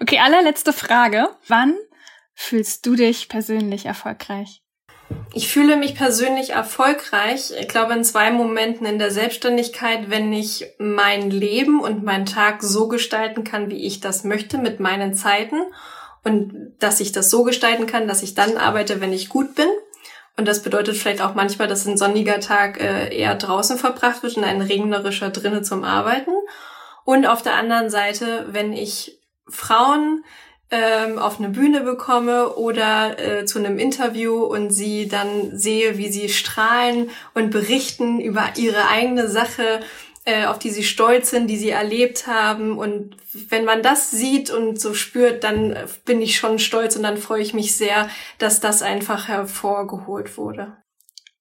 okay, 0.00 0.18
allerletzte 0.18 0.72
Frage. 0.72 1.28
Wann 1.46 1.76
fühlst 2.34 2.84
du 2.86 2.96
dich 2.96 3.28
persönlich 3.28 3.86
erfolgreich? 3.86 4.64
Ich 5.32 5.48
fühle 5.48 5.76
mich 5.76 5.94
persönlich 5.94 6.50
erfolgreich. 6.50 7.52
Ich 7.60 7.68
glaube 7.68 7.92
in 7.92 8.04
zwei 8.04 8.30
Momenten 8.30 8.86
in 8.86 8.98
der 8.98 9.10
Selbstständigkeit, 9.10 10.08
wenn 10.10 10.32
ich 10.32 10.66
mein 10.78 11.30
Leben 11.30 11.80
und 11.80 12.02
meinen 12.02 12.26
Tag 12.26 12.62
so 12.62 12.88
gestalten 12.88 13.44
kann, 13.44 13.68
wie 13.70 13.86
ich 13.86 14.00
das 14.00 14.24
möchte, 14.24 14.58
mit 14.58 14.80
meinen 14.80 15.14
Zeiten. 15.14 15.56
Und 16.24 16.74
dass 16.78 17.00
ich 17.00 17.12
das 17.12 17.30
so 17.30 17.44
gestalten 17.44 17.86
kann, 17.86 18.08
dass 18.08 18.22
ich 18.22 18.34
dann 18.34 18.56
arbeite, 18.56 19.00
wenn 19.00 19.12
ich 19.12 19.28
gut 19.28 19.54
bin. 19.54 19.68
Und 20.36 20.46
das 20.48 20.62
bedeutet 20.62 20.96
vielleicht 20.96 21.22
auch 21.22 21.34
manchmal, 21.34 21.68
dass 21.68 21.86
ein 21.86 21.96
sonniger 21.96 22.40
Tag 22.40 22.80
äh, 22.80 23.14
eher 23.16 23.34
draußen 23.34 23.78
verbracht 23.78 24.22
wird 24.22 24.36
und 24.36 24.44
ein 24.44 24.60
regnerischer 24.60 25.30
drinnen 25.30 25.64
zum 25.64 25.84
Arbeiten. 25.84 26.32
Und 27.04 27.26
auf 27.26 27.42
der 27.42 27.54
anderen 27.54 27.90
Seite, 27.90 28.46
wenn 28.48 28.72
ich 28.72 29.20
Frauen 29.48 30.24
ähm, 30.70 31.18
auf 31.18 31.38
eine 31.38 31.50
Bühne 31.50 31.82
bekomme 31.82 32.54
oder 32.54 33.18
äh, 33.18 33.44
zu 33.44 33.58
einem 33.58 33.78
Interview 33.78 34.42
und 34.42 34.70
sie 34.70 35.08
dann 35.08 35.56
sehe, 35.56 35.96
wie 35.96 36.08
sie 36.08 36.28
strahlen 36.28 37.10
und 37.34 37.50
berichten 37.50 38.20
über 38.20 38.52
ihre 38.56 38.88
eigene 38.88 39.28
Sache, 39.28 39.80
äh, 40.24 40.46
auf 40.46 40.58
die 40.58 40.70
sie 40.70 40.82
stolz 40.82 41.30
sind, 41.30 41.46
die 41.46 41.56
sie 41.56 41.70
erlebt 41.70 42.26
haben. 42.26 42.78
Und 42.78 43.16
wenn 43.48 43.64
man 43.64 43.82
das 43.82 44.10
sieht 44.10 44.50
und 44.50 44.80
so 44.80 44.92
spürt, 44.92 45.44
dann 45.44 45.76
bin 46.04 46.20
ich 46.20 46.36
schon 46.36 46.58
stolz 46.58 46.96
und 46.96 47.04
dann 47.04 47.16
freue 47.16 47.42
ich 47.42 47.54
mich 47.54 47.76
sehr, 47.76 48.10
dass 48.38 48.58
das 48.58 48.82
einfach 48.82 49.28
hervorgeholt 49.28 50.36
wurde. 50.36 50.76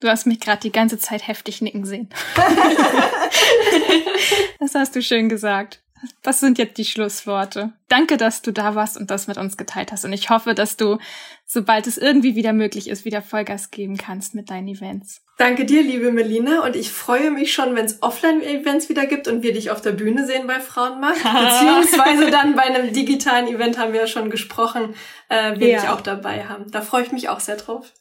Du 0.01 0.07
hast 0.07 0.27
mich 0.27 0.39
gerade 0.39 0.61
die 0.61 0.71
ganze 0.71 0.99
Zeit 0.99 1.27
heftig 1.27 1.61
nicken 1.61 1.85
sehen. 1.85 2.09
das 4.59 4.75
hast 4.75 4.95
du 4.95 5.01
schön 5.01 5.29
gesagt. 5.29 5.81
Das 6.21 6.39
sind 6.39 6.57
jetzt 6.57 6.77
die 6.77 6.85
Schlussworte. 6.85 7.73
Danke, 7.87 8.17
dass 8.17 8.41
du 8.41 8.51
da 8.51 8.75
warst 8.75 8.97
und 8.97 9.11
das 9.11 9.27
mit 9.27 9.37
uns 9.37 9.57
geteilt 9.57 9.91
hast. 9.91 10.05
Und 10.05 10.13
ich 10.13 10.29
hoffe, 10.29 10.53
dass 10.53 10.77
du, 10.77 10.97
sobald 11.45 11.87
es 11.87 11.97
irgendwie 11.97 12.35
wieder 12.35 12.53
möglich 12.53 12.89
ist, 12.89 13.05
wieder 13.05 13.21
Vollgas 13.21 13.71
geben 13.71 13.97
kannst 13.97 14.35
mit 14.35 14.49
deinen 14.49 14.67
Events. 14.67 15.21
Danke 15.37 15.65
dir, 15.65 15.83
liebe 15.83 16.11
Melina. 16.11 16.63
Und 16.63 16.75
ich 16.75 16.91
freue 16.91 17.29
mich 17.31 17.53
schon, 17.53 17.75
wenn 17.75 17.85
es 17.85 18.01
Offline-Events 18.01 18.89
wieder 18.89 19.05
gibt 19.05 19.27
und 19.27 19.43
wir 19.43 19.53
dich 19.53 19.69
auf 19.69 19.81
der 19.81 19.91
Bühne 19.91 20.25
sehen 20.25 20.47
bei 20.47 20.59
Frauenmacht. 20.59 21.15
Beziehungsweise 21.23 22.31
dann 22.31 22.55
bei 22.55 22.63
einem 22.63 22.93
digitalen 22.93 23.47
Event 23.47 23.77
haben 23.77 23.93
wir 23.93 24.01
ja 24.01 24.07
schon 24.07 24.29
gesprochen, 24.29 24.95
äh, 25.29 25.59
wir 25.59 25.67
ja. 25.67 25.79
dich 25.79 25.89
auch 25.89 26.01
dabei 26.01 26.45
haben. 26.45 26.71
Da 26.71 26.81
freue 26.81 27.03
ich 27.03 27.11
mich 27.11 27.29
auch 27.29 27.39
sehr 27.39 27.57
drauf. 27.57 27.91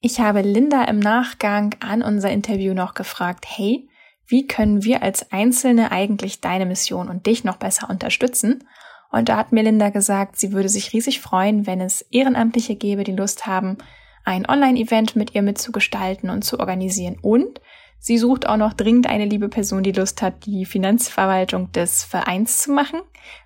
Ich 0.00 0.20
habe 0.20 0.42
Linda 0.42 0.84
im 0.84 1.00
Nachgang 1.00 1.74
an 1.80 2.02
unser 2.02 2.30
Interview 2.30 2.74
noch 2.74 2.94
gefragt, 2.94 3.44
hey, 3.48 3.88
wie 4.26 4.46
können 4.46 4.84
wir 4.84 5.02
als 5.02 5.30
Einzelne 5.32 5.92
eigentlich 5.92 6.40
deine 6.40 6.66
Mission 6.66 7.08
und 7.08 7.26
dich 7.26 7.44
noch 7.44 7.56
besser 7.56 7.88
unterstützen? 7.88 8.64
Und 9.10 9.28
da 9.28 9.36
hat 9.36 9.52
Melinda 9.52 9.90
gesagt, 9.90 10.36
sie 10.36 10.52
würde 10.52 10.68
sich 10.68 10.92
riesig 10.92 11.20
freuen, 11.20 11.66
wenn 11.66 11.80
es 11.80 12.02
Ehrenamtliche 12.10 12.74
gäbe, 12.74 13.04
die 13.04 13.12
Lust 13.12 13.46
haben, 13.46 13.78
ein 14.24 14.48
Online-Event 14.48 15.14
mit 15.14 15.34
ihr 15.34 15.42
mitzugestalten 15.42 16.28
und 16.30 16.42
zu 16.42 16.58
organisieren. 16.58 17.16
Und 17.22 17.60
sie 17.98 18.18
sucht 18.18 18.48
auch 18.48 18.56
noch 18.56 18.72
dringend 18.72 19.06
eine 19.06 19.24
liebe 19.24 19.48
Person, 19.48 19.84
die 19.84 19.92
Lust 19.92 20.20
hat, 20.22 20.44
die 20.44 20.66
Finanzverwaltung 20.66 21.70
des 21.72 22.02
Vereins 22.02 22.62
zu 22.62 22.72
machen. 22.72 23.00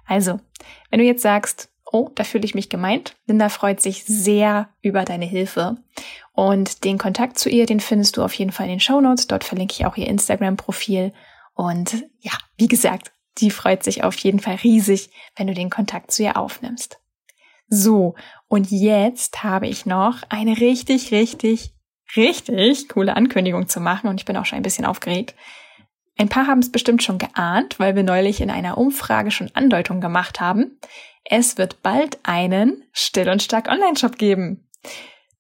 Also, 0.06 0.40
wenn 0.90 1.00
du 1.00 1.04
jetzt 1.04 1.22
sagst, 1.22 1.70
oh, 1.92 2.10
da 2.14 2.24
fühle 2.24 2.44
ich 2.44 2.54
mich 2.54 2.70
gemeint, 2.70 3.16
Linda 3.26 3.48
freut 3.48 3.80
sich 3.80 4.04
sehr 4.04 4.70
über 4.80 5.04
deine 5.04 5.26
Hilfe. 5.26 5.76
Und 6.40 6.84
den 6.84 6.96
Kontakt 6.96 7.38
zu 7.38 7.50
ihr, 7.50 7.66
den 7.66 7.80
findest 7.80 8.16
du 8.16 8.22
auf 8.22 8.32
jeden 8.32 8.50
Fall 8.50 8.64
in 8.64 8.72
den 8.72 8.80
Show 8.80 8.98
Notes. 9.02 9.26
Dort 9.26 9.44
verlinke 9.44 9.74
ich 9.74 9.84
auch 9.84 9.98
ihr 9.98 10.06
Instagram-Profil. 10.06 11.12
Und 11.52 12.02
ja, 12.20 12.32
wie 12.56 12.66
gesagt, 12.66 13.12
die 13.36 13.50
freut 13.50 13.82
sich 13.82 14.04
auf 14.04 14.16
jeden 14.16 14.38
Fall 14.38 14.54
riesig, 14.54 15.10
wenn 15.36 15.48
du 15.48 15.52
den 15.52 15.68
Kontakt 15.68 16.12
zu 16.12 16.22
ihr 16.22 16.38
aufnimmst. 16.38 16.98
So, 17.68 18.14
und 18.48 18.70
jetzt 18.70 19.42
habe 19.42 19.66
ich 19.66 19.84
noch 19.84 20.22
eine 20.30 20.58
richtig, 20.58 21.12
richtig, 21.12 21.74
richtig 22.16 22.88
coole 22.88 23.16
Ankündigung 23.16 23.68
zu 23.68 23.80
machen 23.80 24.08
und 24.08 24.18
ich 24.18 24.24
bin 24.24 24.38
auch 24.38 24.46
schon 24.46 24.56
ein 24.56 24.62
bisschen 24.62 24.86
aufgeregt. 24.86 25.34
Ein 26.16 26.30
paar 26.30 26.46
haben 26.46 26.60
es 26.60 26.72
bestimmt 26.72 27.02
schon 27.02 27.18
geahnt, 27.18 27.78
weil 27.78 27.96
wir 27.96 28.02
neulich 28.02 28.40
in 28.40 28.50
einer 28.50 28.78
Umfrage 28.78 29.30
schon 29.30 29.50
Andeutungen 29.52 30.00
gemacht 30.00 30.40
haben. 30.40 30.78
Es 31.22 31.58
wird 31.58 31.82
bald 31.82 32.18
einen 32.22 32.84
Still 32.92 33.28
und 33.28 33.42
Stark 33.42 33.68
Online-Shop 33.68 34.16
geben. 34.16 34.66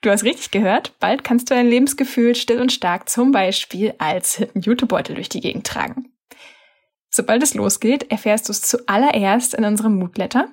Du 0.02 0.10
hast 0.10 0.24
richtig 0.24 0.50
gehört, 0.50 0.98
bald 0.98 1.24
kannst 1.24 1.50
du 1.50 1.54
dein 1.54 1.68
Lebensgefühl 1.68 2.34
still 2.34 2.60
und 2.60 2.72
stark 2.72 3.08
zum 3.10 3.32
Beispiel 3.32 3.94
als 3.98 4.42
Jutebeutel 4.54 5.14
durch 5.14 5.28
die 5.28 5.40
Gegend 5.40 5.66
tragen. 5.66 6.10
Sobald 7.10 7.42
es 7.42 7.54
losgeht, 7.54 8.10
erfährst 8.10 8.48
du 8.48 8.52
es 8.52 8.62
zuallererst 8.62 9.52
in 9.52 9.64
unserem 9.64 9.98
Moodletter, 9.98 10.48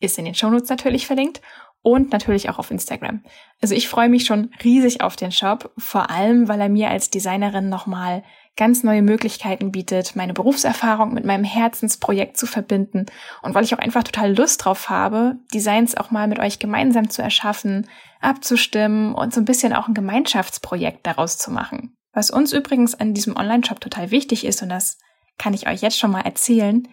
ist 0.00 0.18
in 0.18 0.26
den 0.26 0.34
Shownotes 0.34 0.68
natürlich 0.68 1.06
verlinkt 1.06 1.40
und 1.80 2.12
natürlich 2.12 2.50
auch 2.50 2.58
auf 2.58 2.70
Instagram. 2.70 3.24
Also 3.62 3.74
ich 3.74 3.88
freue 3.88 4.08
mich 4.08 4.26
schon 4.26 4.50
riesig 4.62 5.00
auf 5.00 5.16
den 5.16 5.32
Shop, 5.32 5.72
vor 5.78 6.10
allem 6.10 6.48
weil 6.48 6.60
er 6.60 6.68
mir 6.68 6.90
als 6.90 7.08
Designerin 7.08 7.68
nochmal 7.68 8.24
ganz 8.56 8.82
neue 8.82 9.02
Möglichkeiten 9.02 9.72
bietet, 9.72 10.14
meine 10.14 10.34
Berufserfahrung 10.34 11.14
mit 11.14 11.24
meinem 11.24 11.44
Herzensprojekt 11.44 12.36
zu 12.36 12.46
verbinden 12.46 13.06
und 13.42 13.54
weil 13.54 13.64
ich 13.64 13.74
auch 13.74 13.78
einfach 13.78 14.04
total 14.04 14.36
Lust 14.36 14.64
drauf 14.64 14.90
habe, 14.90 15.36
Designs 15.54 15.96
auch 15.96 16.10
mal 16.10 16.28
mit 16.28 16.38
euch 16.38 16.58
gemeinsam 16.58 17.08
zu 17.08 17.22
erschaffen, 17.22 17.88
abzustimmen 18.20 19.14
und 19.14 19.32
so 19.32 19.40
ein 19.40 19.46
bisschen 19.46 19.72
auch 19.72 19.88
ein 19.88 19.94
Gemeinschaftsprojekt 19.94 21.06
daraus 21.06 21.38
zu 21.38 21.50
machen. 21.50 21.96
Was 22.12 22.30
uns 22.30 22.52
übrigens 22.52 22.94
an 22.94 23.14
diesem 23.14 23.36
Online-Shop 23.36 23.80
total 23.80 24.10
wichtig 24.10 24.44
ist 24.44 24.62
und 24.62 24.68
das 24.68 24.98
kann 25.38 25.54
ich 25.54 25.66
euch 25.66 25.80
jetzt 25.80 25.98
schon 25.98 26.10
mal 26.10 26.20
erzählen, 26.20 26.86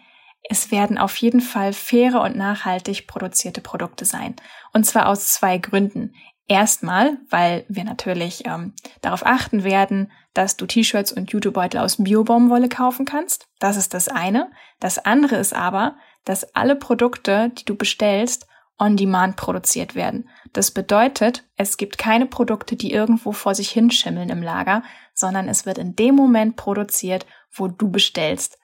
es 0.48 0.72
werden 0.72 0.98
auf 0.98 1.18
jeden 1.18 1.42
Fall 1.42 1.74
faire 1.74 2.22
und 2.22 2.38
nachhaltig 2.38 3.08
produzierte 3.08 3.62
Produkte 3.62 4.06
sein. 4.06 4.36
Und 4.74 4.86
zwar 4.86 5.08
aus 5.08 5.34
zwei 5.34 5.58
Gründen. 5.58 6.14
Erstmal, 6.50 7.20
weil 7.30 7.64
wir 7.70 7.84
natürlich 7.84 8.48
ähm, 8.48 8.74
darauf 9.02 9.24
achten 9.24 9.64
werden, 9.64 10.12
dass 10.34 10.58
du 10.58 10.66
T-Shirts 10.66 11.12
und 11.12 11.32
Jutebeutel 11.32 11.80
aus 11.80 12.04
Bio-Baumwolle 12.04 12.70
kaufen 12.70 13.06
kannst. 13.06 13.48
Das 13.60 13.78
ist 13.78 13.94
das 13.94 14.08
eine. 14.08 14.50
Das 14.80 14.98
andere 14.98 15.36
ist 15.36 15.54
aber, 15.54 15.96
dass 16.26 16.56
alle 16.56 16.76
Produkte, 16.76 17.52
die 17.56 17.66
du 17.66 17.76
bestellst, 17.76 18.48
on 18.80 18.98
demand 18.98 19.36
produziert 19.36 19.94
werden. 19.94 20.28
Das 20.52 20.72
bedeutet, 20.72 21.44
es 21.56 21.78
gibt 21.78 22.00
keine 22.00 22.26
Produkte, 22.26 22.76
die 22.76 22.92
irgendwo 22.92 23.32
vor 23.32 23.54
sich 23.54 23.70
hinschimmeln 23.70 24.30
im 24.30 24.42
Lager, 24.42 24.82
sondern 25.14 25.50
es 25.50 25.68
wird 25.68 25.78
in 25.78 25.96
dem 25.96 26.16
Moment 26.16 26.56
produziert, 26.56 27.28
wo 27.54 27.68
du 27.68 27.92
bestellst. 27.92 28.58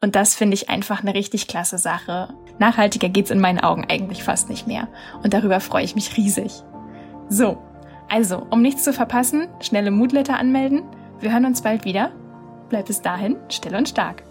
Und 0.00 0.14
das 0.14 0.36
finde 0.36 0.54
ich 0.54 0.68
einfach 0.68 1.00
eine 1.00 1.14
richtig 1.14 1.48
klasse 1.48 1.78
Sache. 1.78 2.34
Nachhaltiger 2.60 3.08
geht's 3.08 3.32
in 3.32 3.40
meinen 3.40 3.58
Augen 3.58 3.86
eigentlich 3.88 4.22
fast 4.22 4.48
nicht 4.48 4.68
mehr. 4.68 4.86
Und 5.24 5.34
darüber 5.34 5.58
freue 5.58 5.84
ich 5.84 5.96
mich 5.96 6.16
riesig. 6.16 6.62
So, 7.30 7.58
also, 8.08 8.44
um 8.50 8.60
nichts 8.60 8.82
zu 8.82 8.92
verpassen, 8.92 9.46
schnelle 9.60 9.92
Moodletter 9.92 10.36
anmelden. 10.36 10.82
Wir 11.20 11.32
hören 11.32 11.46
uns 11.46 11.62
bald 11.62 11.84
wieder. 11.84 12.10
Bleibt 12.68 12.88
bis 12.88 13.02
dahin 13.02 13.36
still 13.48 13.76
und 13.76 13.88
stark. 13.88 14.24